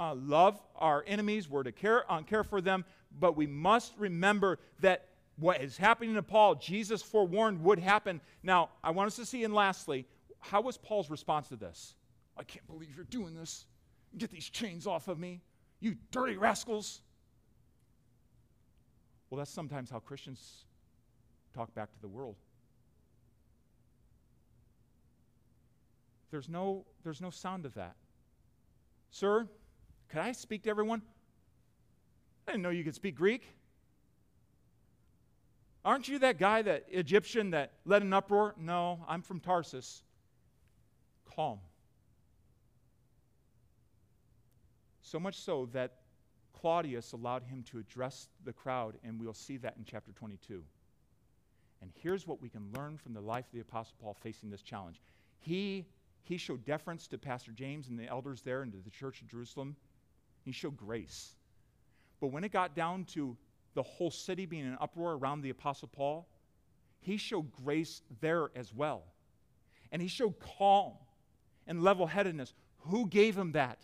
[0.00, 1.48] uh, love our enemies.
[1.48, 2.84] We're to care, uh, care for them.
[3.18, 8.20] But we must remember that what is happening to Paul, Jesus forewarned would happen.
[8.42, 10.06] Now, I want us to see, and lastly,
[10.38, 11.94] how was Paul's response to this?
[12.36, 13.66] I can't believe you're doing this.
[14.16, 15.40] Get these chains off of me,
[15.80, 17.00] you dirty rascals.
[19.28, 20.64] Well, that's sometimes how Christians
[21.54, 22.36] talk back to the world.
[26.30, 27.96] There's no, there's no sound of that.
[29.10, 29.48] Sir,
[30.08, 31.02] could I speak to everyone?
[32.46, 33.53] I didn't know you could speak Greek.
[35.84, 38.54] Aren't you that guy, that Egyptian that led an uproar?
[38.58, 40.02] No, I'm from Tarsus.
[41.36, 41.58] Calm.
[45.02, 45.96] So much so that
[46.54, 50.62] Claudius allowed him to address the crowd, and we'll see that in chapter 22.
[51.82, 54.62] And here's what we can learn from the life of the Apostle Paul facing this
[54.62, 55.02] challenge.
[55.40, 55.84] He,
[56.22, 59.28] he showed deference to Pastor James and the elders there and to the church of
[59.28, 59.76] Jerusalem.
[60.42, 61.36] He showed grace.
[62.20, 63.36] But when it got down to
[63.74, 66.26] the whole city being in uproar around the Apostle Paul,
[67.00, 69.04] he showed grace there as well.
[69.92, 70.92] And he showed calm
[71.66, 72.54] and level headedness.
[72.88, 73.78] Who gave him that?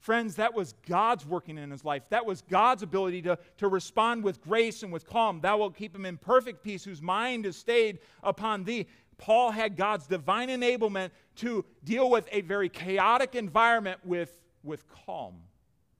[0.00, 2.04] Friends, that was God's working in his life.
[2.08, 5.40] That was God's ability to, to respond with grace and with calm.
[5.42, 8.86] Thou wilt keep him in perfect peace, whose mind is stayed upon thee.
[9.18, 15.34] Paul had God's divine enablement to deal with a very chaotic environment with, with calm.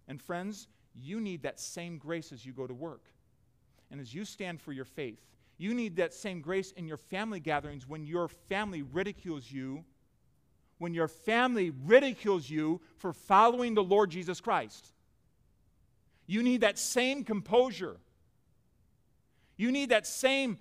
[0.09, 3.05] And friends, you need that same grace as you go to work.
[3.91, 5.21] And as you stand for your faith,
[5.59, 9.85] you need that same grace in your family gatherings when your family ridicules you,
[10.79, 14.93] when your family ridicules you for following the Lord Jesus Christ.
[16.27, 17.97] You need that same composure.
[19.57, 20.59] You need that same,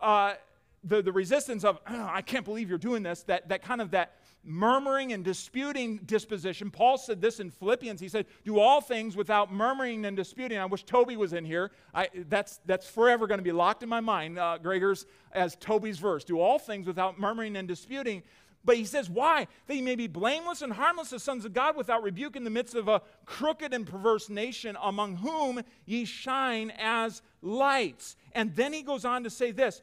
[0.00, 0.34] uh,
[0.82, 3.90] the, the resistance of, oh, I can't believe you're doing this, that, that kind of
[3.90, 4.14] that,
[4.44, 6.70] murmuring and disputing disposition.
[6.70, 8.00] Paul said this in Philippians.
[8.00, 10.58] He said, Do all things without murmuring and disputing.
[10.58, 11.70] I wish Toby was in here.
[11.94, 15.98] I, that's, that's forever going to be locked in my mind, uh, Gregor's, as Toby's
[15.98, 16.24] verse.
[16.24, 18.22] Do all things without murmuring and disputing.
[18.64, 19.46] But he says, Why?
[19.66, 22.74] That may be blameless and harmless as sons of God without rebuke in the midst
[22.74, 28.16] of a crooked and perverse nation, among whom ye shine as lights.
[28.32, 29.82] And then he goes on to say this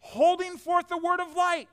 [0.00, 1.66] holding forth the word of light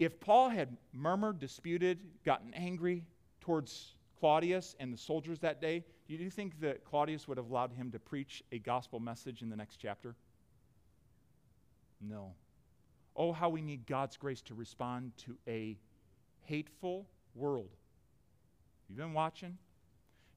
[0.00, 3.04] if Paul had murmured, disputed, gotten angry
[3.42, 7.72] towards Claudius and the soldiers that day, do you think that Claudius would have allowed
[7.72, 10.16] him to preach a gospel message in the next chapter?
[12.00, 12.32] No.
[13.14, 15.76] Oh, how we need God's grace to respond to a
[16.44, 17.68] hateful world.
[18.88, 19.58] You've been watching?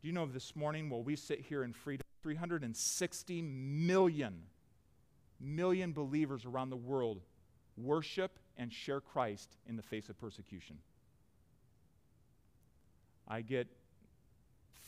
[0.01, 4.43] Do you know this morning while we sit here in freedom, 360 million,
[5.39, 7.21] million believers around the world
[7.77, 10.77] worship and share Christ in the face of persecution?
[13.27, 13.67] I get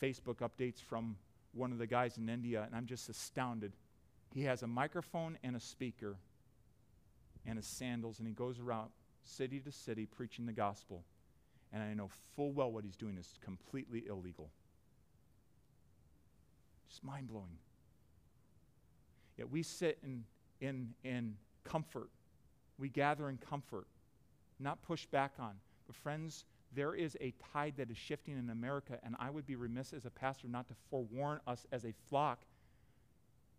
[0.00, 1.16] Facebook updates from
[1.52, 3.72] one of the guys in India, and I'm just astounded.
[4.34, 6.16] He has a microphone and a speaker
[7.46, 8.90] and his sandals, and he goes around
[9.22, 11.04] city to city preaching the gospel.
[11.72, 14.50] And I know full well what he's doing is completely illegal.
[16.88, 17.58] Just mind blowing.
[19.36, 20.24] Yet we sit in,
[20.60, 22.10] in, in comfort.
[22.78, 23.86] We gather in comfort,
[24.58, 25.54] not push back on.
[25.86, 29.56] But, friends, there is a tide that is shifting in America, and I would be
[29.56, 32.40] remiss as a pastor not to forewarn us as a flock.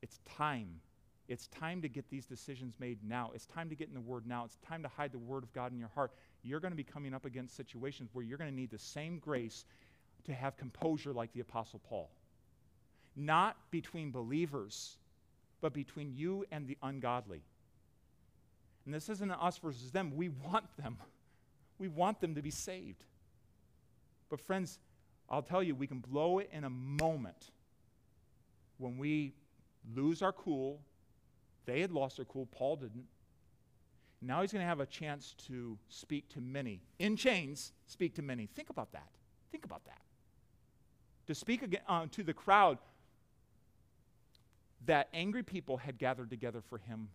[0.02, 0.80] It's time.
[1.28, 3.32] It's time to get these decisions made now.
[3.34, 4.46] It's time to get in the Word now.
[4.46, 6.12] It's time to hide the Word of God in your heart.
[6.44, 9.20] You're going to be coming up against situations where you're going to need the same
[9.20, 9.66] grace
[10.26, 12.10] to have composure like the Apostle Paul.
[13.16, 14.98] Not between believers,
[15.60, 17.42] but between you and the ungodly.
[18.88, 20.14] And this isn't us versus them.
[20.16, 20.96] We want them.
[21.78, 23.04] We want them to be saved.
[24.30, 24.80] But, friends,
[25.30, 27.52] I'll tell you, we can blow it in a moment
[28.78, 29.34] when we
[29.94, 30.80] lose our cool.
[31.66, 33.04] They had lost their cool, Paul didn't.
[34.22, 36.80] Now he's going to have a chance to speak to many.
[36.98, 38.46] In chains, speak to many.
[38.56, 39.10] Think about that.
[39.52, 40.00] Think about that.
[41.28, 42.78] To speak again, uh, to the crowd
[44.86, 47.10] that angry people had gathered together for him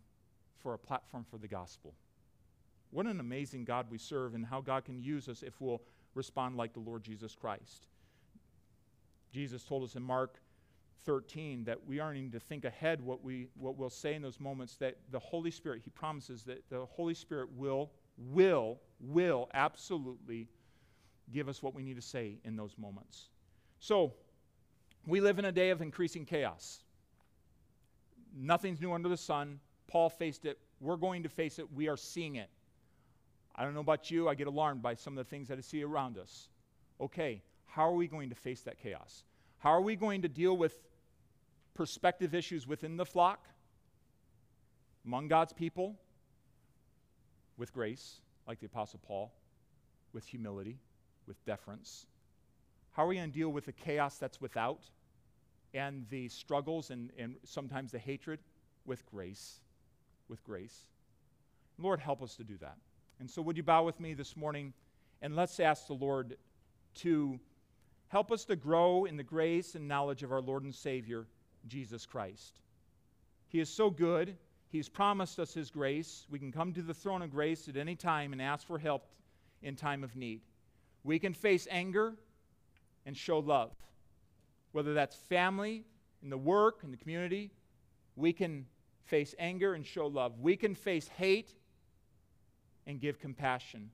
[0.62, 1.94] for a platform for the gospel.
[2.90, 5.82] What an amazing God we serve, and how God can use us if we'll
[6.14, 7.86] respond like the Lord Jesus Christ.
[9.32, 10.40] Jesus told us in Mark
[11.04, 14.38] 13 that we aren't even to think ahead what, we, what we'll say in those
[14.38, 20.48] moments, that the Holy Spirit, He promises that the Holy Spirit will, will, will absolutely
[21.32, 23.30] give us what we need to say in those moments.
[23.80, 24.12] So,
[25.06, 26.84] we live in a day of increasing chaos.
[28.36, 29.58] Nothing's new under the sun.
[29.92, 30.58] Paul faced it.
[30.80, 31.70] We're going to face it.
[31.70, 32.48] We are seeing it.
[33.54, 35.60] I don't know about you, I get alarmed by some of the things that I
[35.60, 36.48] see around us.
[36.98, 39.24] Okay, how are we going to face that chaos?
[39.58, 40.80] How are we going to deal with
[41.74, 43.46] perspective issues within the flock,
[45.04, 46.00] among God's people,
[47.58, 49.34] with grace, like the Apostle Paul,
[50.14, 50.78] with humility,
[51.26, 52.06] with deference?
[52.92, 54.80] How are we going to deal with the chaos that's without
[55.74, 58.40] and the struggles and, and sometimes the hatred
[58.86, 59.60] with grace?
[60.28, 60.86] With grace.
[61.78, 62.76] Lord, help us to do that.
[63.20, 64.72] And so, would you bow with me this morning
[65.20, 66.36] and let's ask the Lord
[66.96, 67.38] to
[68.08, 71.26] help us to grow in the grace and knowledge of our Lord and Savior,
[71.66, 72.60] Jesus Christ.
[73.48, 74.36] He is so good.
[74.68, 76.26] He's promised us His grace.
[76.28, 79.06] We can come to the throne of grace at any time and ask for help
[79.62, 80.40] in time of need.
[81.04, 82.14] We can face anger
[83.06, 83.72] and show love.
[84.72, 85.84] Whether that's family,
[86.22, 87.50] in the work, in the community,
[88.16, 88.66] we can
[89.04, 90.38] face anger and show love.
[90.40, 91.54] We can face hate
[92.86, 93.90] and give compassion.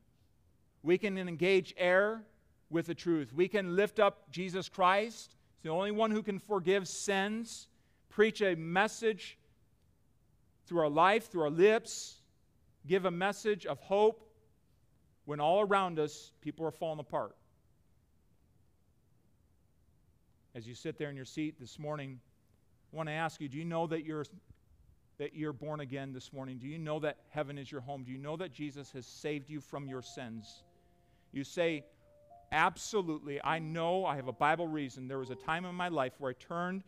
[0.83, 2.23] We can engage error
[2.71, 3.33] with the truth.
[3.33, 5.37] We can lift up Jesus Christ.
[5.57, 7.69] He's the only one who can forgive sins,
[8.09, 9.39] preach a message
[10.67, 12.21] through our life, through our lips,
[12.87, 14.25] give a message of hope
[15.25, 17.37] when all around us people are falling apart.
[20.55, 22.21] As you sit there in your seat this morning,
[22.93, 24.25] I want to ask you do you know that you're
[25.19, 26.59] that you're born again this morning?
[26.59, 28.05] Do you know that heaven is your home?
[28.05, 30.63] Do you know that Jesus has saved you from your sins?
[31.33, 31.85] You say,
[32.53, 33.41] Absolutely.
[33.45, 35.07] I know I have a Bible reason.
[35.07, 36.83] There was a time in my life where I turned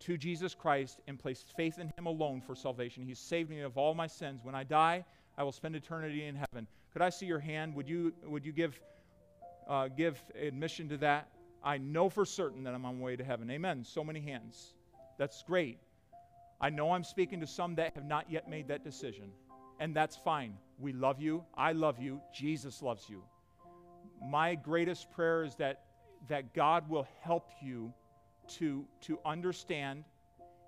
[0.00, 3.02] to Jesus Christ and placed faith in Him alone for salvation.
[3.02, 4.40] He saved me of all my sins.
[4.42, 5.04] When I die,
[5.38, 6.66] I will spend eternity in heaven.
[6.92, 7.74] Could I see your hand?
[7.74, 8.78] Would you, would you give,
[9.68, 11.28] uh, give admission to that?
[11.64, 13.50] I know for certain that I'm on my way to heaven.
[13.50, 13.84] Amen.
[13.84, 14.74] So many hands.
[15.18, 15.78] That's great.
[16.60, 19.30] I know I'm speaking to some that have not yet made that decision,
[19.78, 20.54] and that's fine.
[20.78, 21.44] We love you.
[21.56, 22.20] I love you.
[22.34, 23.22] Jesus loves you.
[24.24, 25.82] My greatest prayer is that,
[26.28, 27.92] that God will help you
[28.58, 30.04] to, to understand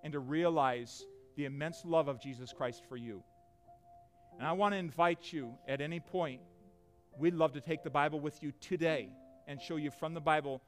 [0.05, 1.05] and to realize
[1.37, 3.23] the immense love of Jesus Christ for you.
[4.39, 6.41] And I want to invite you at any point,
[7.19, 9.09] we'd love to take the Bible with you today
[9.47, 10.61] and show you from the Bible,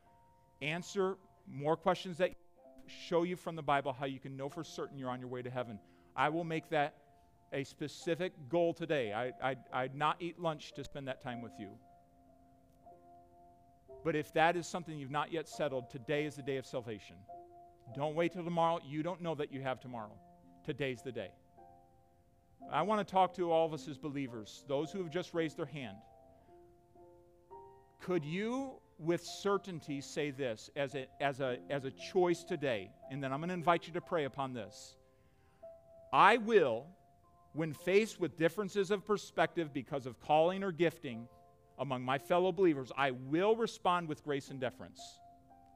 [0.62, 1.16] answer
[1.47, 2.33] more questions that
[2.91, 5.43] show you from the Bible how you can know for certain you're on your way
[5.43, 5.78] to heaven.
[6.16, 6.95] I will make that
[7.53, 9.12] a specific goal today.
[9.12, 11.70] I, I, I'd not eat lunch to spend that time with you.
[14.05, 17.16] But if that is something you've not yet settled, today is the day of salvation.
[17.95, 18.78] Don't wait till tomorrow.
[18.86, 20.12] You don't know that you have tomorrow.
[20.64, 21.30] Today's the day.
[22.72, 25.57] I want to talk to all of us as believers, those who have just raised
[25.57, 25.97] their hand.
[28.01, 33.22] Could you with certainty say this as a, as, a, as a choice today, and
[33.22, 34.96] then I'm going to invite you to pray upon this.
[36.12, 36.86] I will,
[37.53, 41.28] when faced with differences of perspective because of calling or gifting
[41.78, 45.01] among my fellow believers, I will respond with grace and deference.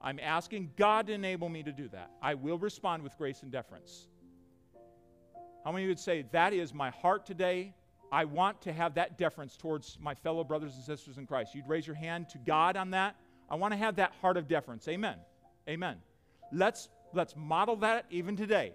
[0.01, 2.11] I'm asking God to enable me to do that.
[2.21, 4.07] I will respond with grace and deference.
[5.63, 7.73] How many would say, That is my heart today?
[8.15, 11.53] I want to have that deference towards my fellow brothers and sisters in Christ.
[11.53, 13.17] You'd raise your hand to God on that.
[13.49, 14.87] I want to have that heart of deference.
[14.87, 15.17] Amen.
[15.67, 15.97] Amen.
[16.53, 18.71] Let's, let's model that even today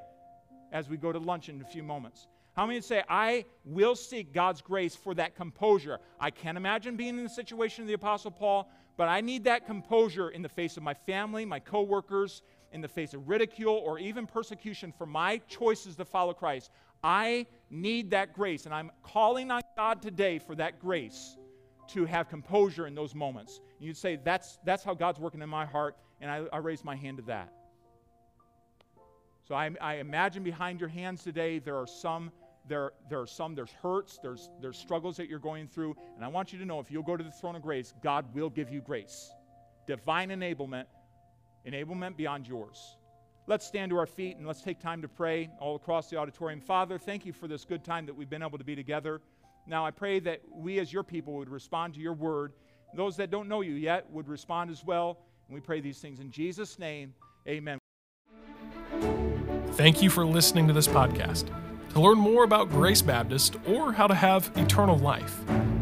[0.73, 2.27] as we go to lunch in a few moments.
[2.55, 6.01] How many say, I will seek God's grace for that composure?
[6.21, 9.65] I can't imagine being in the situation of the Apostle Paul, but I need that
[9.65, 13.99] composure in the face of my family, my coworkers, in the face of ridicule or
[13.99, 16.71] even persecution for my choices to follow Christ.
[17.03, 21.37] I need that grace, and I'm calling on God today for that grace
[21.89, 23.61] to have composure in those moments.
[23.79, 26.85] And you'd say, That's, that's how God's working in my heart, and I, I raise
[26.85, 27.53] my hand to that.
[29.49, 32.31] So I, I imagine behind your hands today there are some
[32.69, 35.97] there, there are some, there's hurts, there's, there's struggles that you're going through.
[36.15, 38.33] And I want you to know if you'll go to the throne of grace, God
[38.35, 39.33] will give you grace.
[39.87, 40.85] Divine enablement,
[41.67, 42.97] enablement beyond yours.
[43.51, 46.61] Let's stand to our feet and let's take time to pray all across the auditorium.
[46.61, 49.21] Father, thank you for this good time that we've been able to be together.
[49.67, 52.53] Now, I pray that we as your people would respond to your word.
[52.95, 55.19] Those that don't know you yet would respond as well.
[55.49, 57.13] And we pray these things in Jesus' name.
[57.49, 57.81] Amen.
[59.73, 61.49] Thank you for listening to this podcast.
[61.95, 65.41] To learn more about Grace Baptist or how to have eternal life,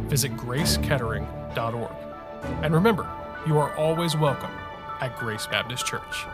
[0.09, 1.93] visit gracekettering.org.
[2.63, 3.07] And remember,
[3.47, 4.53] you are always welcome
[5.03, 6.25] at Grace Baptist Church.